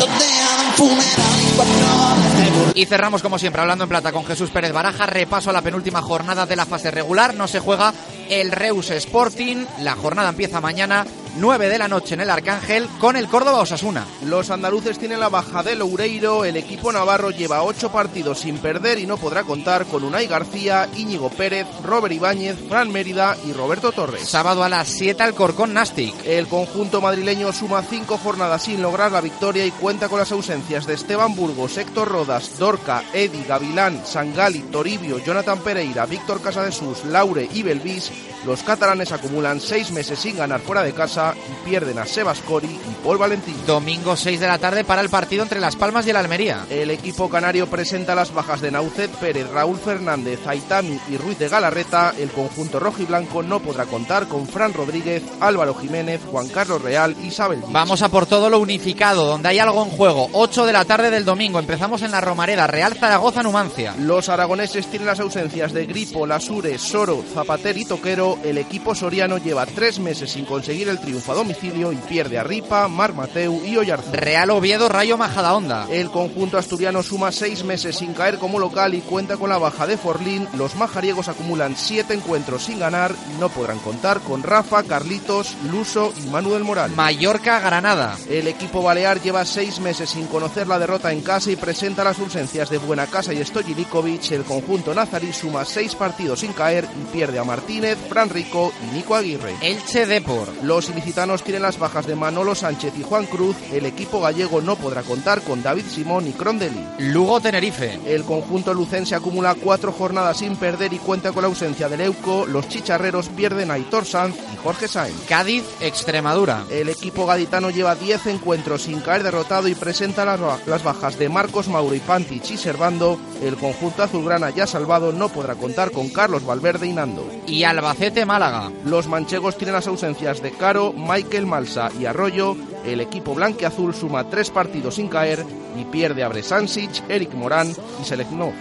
donde 0.00 0.24
hagan 0.24 0.72
funeral 0.74 1.40
y 1.40 1.56
cuatro 1.56 2.72
Y 2.74 2.86
cerramos 2.86 3.22
como 3.22 3.38
siempre 3.38 3.62
hablando 3.62 3.84
en 3.84 3.90
plata 3.90 4.10
con 4.10 4.24
Jesús 4.24 4.50
Pérez 4.50 4.72
Baraja. 4.72 5.06
Repaso 5.06 5.50
a 5.50 5.52
la 5.52 5.62
penúltima 5.62 6.02
jornada 6.02 6.46
de 6.46 6.56
la 6.56 6.66
fase 6.66 6.90
regular. 6.90 7.34
No 7.34 7.46
se 7.46 7.60
juega 7.60 7.92
el 8.28 8.50
Reus 8.50 8.90
Sporting. 8.90 9.64
La 9.78 9.94
jornada 9.94 10.30
empieza 10.30 10.60
mañana 10.60 11.06
9 11.36 11.68
de 11.68 11.78
la 11.78 11.88
noche 11.88 12.14
en 12.14 12.20
el 12.20 12.30
Arcángel 12.30 12.88
con 12.98 13.16
el 13.16 13.28
Córdoba 13.28 13.60
Osasuna. 13.60 14.06
Los 14.26 14.50
andaluces 14.50 14.98
tienen 14.98 15.20
la 15.20 15.28
baja 15.28 15.62
de 15.62 15.74
Loureiro, 15.74 16.44
el 16.44 16.56
equipo 16.56 16.92
navarro 16.92 17.30
lleva 17.30 17.62
8 17.62 17.90
partidos 17.90 18.40
sin 18.40 18.58
perder 18.58 18.98
y 18.98 19.06
no 19.06 19.16
podrá 19.16 19.44
contar 19.44 19.86
con 19.86 20.04
Unai 20.04 20.26
García, 20.26 20.88
Íñigo 20.96 21.30
Pérez, 21.30 21.66
Robert 21.84 22.14
Ibáñez, 22.14 22.56
Fran 22.68 22.90
Mérida 22.90 23.36
y 23.46 23.52
Roberto 23.52 23.92
Torres. 23.92 24.28
Sábado 24.28 24.64
a 24.64 24.68
las 24.68 24.88
7 24.88 25.22
al 25.22 25.34
Corcón 25.34 25.74
Nastic. 25.74 26.14
El 26.24 26.46
conjunto 26.48 27.00
madrileño 27.00 27.52
suma 27.52 27.82
5 27.82 28.18
jornadas 28.18 28.62
sin 28.62 28.82
lograr 28.82 29.12
la 29.12 29.20
victoria 29.20 29.64
y 29.66 29.70
cuenta 29.70 30.08
con 30.08 30.18
las 30.18 30.32
ausencias 30.32 30.86
de 30.86 30.94
Esteban 30.94 31.34
Burgos, 31.34 31.78
Héctor 31.78 32.08
Rodas, 32.08 32.58
Dorca, 32.58 33.04
Edi, 33.12 33.44
Gavilán, 33.44 34.04
Sangali, 34.04 34.60
Toribio, 34.60 35.18
Jonathan 35.18 35.60
Pereira, 35.60 36.06
Víctor 36.06 36.40
Casadesús, 36.40 37.04
Laure 37.04 37.48
y 37.52 37.62
Belvis. 37.62 38.10
Los 38.46 38.62
catalanes 38.62 39.12
acumulan 39.12 39.60
6 39.60 39.90
meses 39.92 40.18
sin 40.18 40.36
ganar 40.36 40.60
fuera 40.60 40.82
de 40.82 40.92
casa 40.92 41.34
y 41.36 41.68
pierden 41.68 41.98
a 41.98 42.06
Sebas 42.06 42.40
Cori 42.40 42.68
y 42.68 43.04
Paul 43.04 43.18
Valentín. 43.18 43.54
Domingo 43.66 44.16
6 44.16 44.40
de 44.40 44.46
la 44.46 44.58
tarde 44.58 44.82
para 44.84 45.02
el 45.02 45.10
partido 45.10 45.42
entre 45.42 45.60
Las 45.60 45.76
Palmas 45.76 46.06
y 46.06 46.10
el 46.10 46.16
Almería. 46.16 46.64
El 46.70 46.90
equipo 46.90 47.28
canario 47.28 47.68
presenta 47.68 48.14
las 48.14 48.32
bajas 48.32 48.60
de 48.60 48.70
Naucet 48.70 49.10
Pérez, 49.10 49.48
Raúl 49.50 49.78
Fernández, 49.78 50.40
Aitami 50.46 50.98
y 51.10 51.16
Ruiz 51.16 51.38
de 51.38 51.48
Galarreta. 51.48 52.14
El 52.18 52.30
conjunto 52.30 52.80
rojo 52.80 53.02
y 53.02 53.04
blanco 53.06 53.42
no 53.42 53.60
podrá 53.60 53.84
contar 53.84 54.26
con 54.26 54.46
Fran 54.48 54.72
Rodríguez, 54.72 55.22
Álvaro 55.40 55.74
Jiménez, 55.74 56.20
Juan 56.30 56.48
Carlos 56.48 56.80
Real 56.82 57.16
y 57.22 57.26
Isabel. 57.26 57.62
Vamos 57.68 58.02
a 58.02 58.08
por 58.08 58.26
todo 58.26 58.48
lo 58.48 58.58
unificado, 58.58 59.26
donde 59.26 59.50
hay 59.50 59.58
algo 59.58 59.84
en 59.84 59.90
juego. 59.90 60.28
8 60.32 60.66
de 60.66 60.72
la 60.72 60.84
tarde 60.84 61.10
del 61.10 61.24
domingo. 61.24 61.58
Empezamos 61.58 62.02
en 62.02 62.10
la 62.10 62.20
Romareda, 62.20 62.66
Real 62.66 62.94
Zaragoza, 62.94 63.42
Numancia. 63.42 63.94
Los 63.98 64.28
aragoneses 64.28 64.86
tienen 64.86 65.06
las 65.06 65.20
ausencias 65.20 65.72
de 65.72 65.86
Gripo, 65.86 66.26
Lasure, 66.26 66.78
Soro, 66.78 67.22
Zapater 67.34 67.76
y 67.76 67.84
Toquero. 67.84 68.29
El 68.44 68.58
equipo 68.58 68.94
soriano 68.94 69.38
lleva 69.38 69.66
tres 69.66 69.98
meses 69.98 70.30
sin 70.30 70.44
conseguir 70.44 70.88
el 70.88 71.00
triunfo 71.00 71.32
a 71.32 71.34
domicilio 71.34 71.92
y 71.92 71.96
pierde 71.96 72.38
a 72.38 72.44
Ripa, 72.44 72.88
Mar 72.88 73.14
Mateu 73.14 73.62
y 73.64 73.76
Oyarzún. 73.76 74.12
Real 74.12 74.50
Oviedo, 74.50 74.88
Rayo 74.88 75.16
Majadahonda. 75.16 75.86
El 75.90 76.10
conjunto 76.10 76.58
asturiano 76.58 77.02
suma 77.02 77.32
seis 77.32 77.64
meses 77.64 77.96
sin 77.96 78.12
caer 78.12 78.38
como 78.38 78.58
local 78.58 78.94
y 78.94 79.00
cuenta 79.00 79.36
con 79.36 79.50
la 79.50 79.58
baja 79.58 79.86
de 79.86 79.96
Forlín. 79.96 80.48
Los 80.56 80.76
majariegos 80.76 81.28
acumulan 81.28 81.76
siete 81.76 82.14
encuentros 82.14 82.64
sin 82.64 82.78
ganar 82.78 83.14
y 83.34 83.40
no 83.40 83.48
podrán 83.48 83.78
contar 83.78 84.20
con 84.20 84.42
Rafa, 84.42 84.82
Carlitos, 84.82 85.56
Luso 85.70 86.12
y 86.24 86.28
Manuel 86.28 86.64
Moral. 86.64 86.92
Mallorca, 86.92 87.60
Granada. 87.60 88.16
El 88.28 88.48
equipo 88.48 88.82
balear 88.82 89.20
lleva 89.20 89.44
seis 89.44 89.80
meses 89.80 90.10
sin 90.10 90.26
conocer 90.26 90.66
la 90.66 90.78
derrota 90.78 91.12
en 91.12 91.20
casa 91.20 91.50
y 91.50 91.56
presenta 91.56 92.04
las 92.04 92.18
ausencias 92.18 92.70
de 92.70 92.78
Buenacasa 92.78 93.32
y 93.32 93.44
Stojilikovic. 93.44 94.30
El 94.32 94.44
conjunto 94.44 94.94
nazarí 94.94 95.32
suma 95.32 95.64
seis 95.64 95.94
partidos 95.94 96.40
sin 96.40 96.52
caer 96.52 96.86
y 97.00 97.12
pierde 97.12 97.38
a 97.38 97.44
Martínez, 97.44 97.98
Fran 98.20 98.28
Rico 98.28 98.70
y 98.84 98.94
Nico 98.94 99.14
Aguirre. 99.14 99.54
Elche 99.62 100.04
Depor. 100.04 100.46
Los 100.62 100.90
ilicitanos 100.90 101.42
tienen 101.42 101.62
las 101.62 101.78
bajas 101.78 102.06
de 102.06 102.16
Manolo 102.16 102.54
Sánchez 102.54 102.92
y 102.98 103.02
Juan 103.02 103.24
Cruz. 103.24 103.56
El 103.72 103.86
equipo 103.86 104.20
gallego 104.20 104.60
no 104.60 104.76
podrá 104.76 105.02
contar 105.02 105.40
con 105.40 105.62
David 105.62 105.86
Simón 105.88 106.26
y 106.26 106.32
Crondeli. 106.32 106.84
Lugo 106.98 107.40
Tenerife. 107.40 107.98
El 108.04 108.24
conjunto 108.24 108.74
lucense 108.74 109.14
acumula 109.14 109.54
cuatro 109.54 109.90
jornadas 109.90 110.36
sin 110.36 110.56
perder 110.56 110.92
y 110.92 110.98
cuenta 110.98 111.32
con 111.32 111.44
la 111.44 111.48
ausencia 111.48 111.88
del 111.88 112.02
Euco. 112.02 112.44
Los 112.44 112.68
chicharreros 112.68 113.30
pierden 113.30 113.70
a 113.70 113.78
Hitor 113.78 114.04
Sanz 114.04 114.36
y 114.52 114.56
Jorge 114.58 114.86
Sainz. 114.86 115.16
Cádiz, 115.26 115.64
Extremadura. 115.80 116.66
El 116.68 116.90
equipo 116.90 117.24
gaditano 117.24 117.70
lleva 117.70 117.94
10 117.94 118.26
encuentros 118.26 118.82
sin 118.82 119.00
caer 119.00 119.22
derrotado 119.22 119.66
y 119.66 119.74
presenta 119.74 120.26
las 120.26 120.84
bajas 120.84 121.18
de 121.18 121.30
Marcos 121.30 121.68
Mauro 121.68 121.94
y 121.94 122.00
Pantich 122.00 122.50
y 122.50 122.58
Servando. 122.58 123.18
El 123.42 123.56
conjunto 123.56 124.02
azulgrana 124.02 124.50
ya 124.50 124.66
salvado 124.66 125.10
no 125.10 125.30
podrá 125.30 125.54
contar 125.54 125.90
con 125.90 126.10
Carlos 126.10 126.44
Valverde 126.44 126.86
y 126.86 126.92
Nando. 126.92 127.26
Y 127.46 127.64
Albacete, 127.64 128.09
Málaga. 128.26 128.70
Los 128.84 129.06
manchegos 129.06 129.56
tienen 129.56 129.74
las 129.74 129.86
ausencias 129.86 130.42
de 130.42 130.50
Caro, 130.50 130.92
Michael 130.92 131.46
Malsa 131.46 131.90
y 131.98 132.06
Arroyo. 132.06 132.56
El 132.84 133.00
equipo 133.00 133.34
blanqueazul 133.34 133.94
suma 133.94 134.28
tres 134.28 134.50
partidos 134.50 134.96
sin 134.96 135.08
caer 135.08 135.44
y 135.78 135.84
pierde 135.84 136.22
a 136.22 136.28
Bresansic, 136.28 137.08
Eric 137.08 137.32
Morán 137.34 137.72
y 138.00 138.04
Seleznov. 138.04 138.52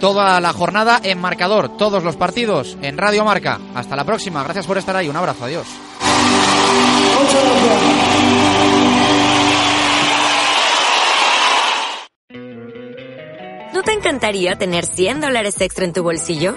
Toda 0.00 0.40
la 0.40 0.52
jornada 0.52 1.00
en 1.02 1.20
marcador, 1.20 1.76
todos 1.76 2.02
los 2.02 2.16
partidos 2.16 2.76
en 2.82 2.98
Radio 2.98 3.24
Marca. 3.24 3.60
Hasta 3.74 3.96
la 3.96 4.04
próxima, 4.04 4.42
gracias 4.42 4.66
por 4.66 4.78
estar 4.78 4.96
ahí, 4.96 5.08
un 5.08 5.16
abrazo, 5.16 5.44
adiós. 5.44 5.66
¿No 13.74 13.82
te 13.82 13.92
encantaría 13.92 14.56
tener 14.56 14.86
100 14.86 15.20
dólares 15.20 15.60
extra 15.60 15.84
en 15.84 15.92
tu 15.92 16.02
bolsillo? 16.02 16.56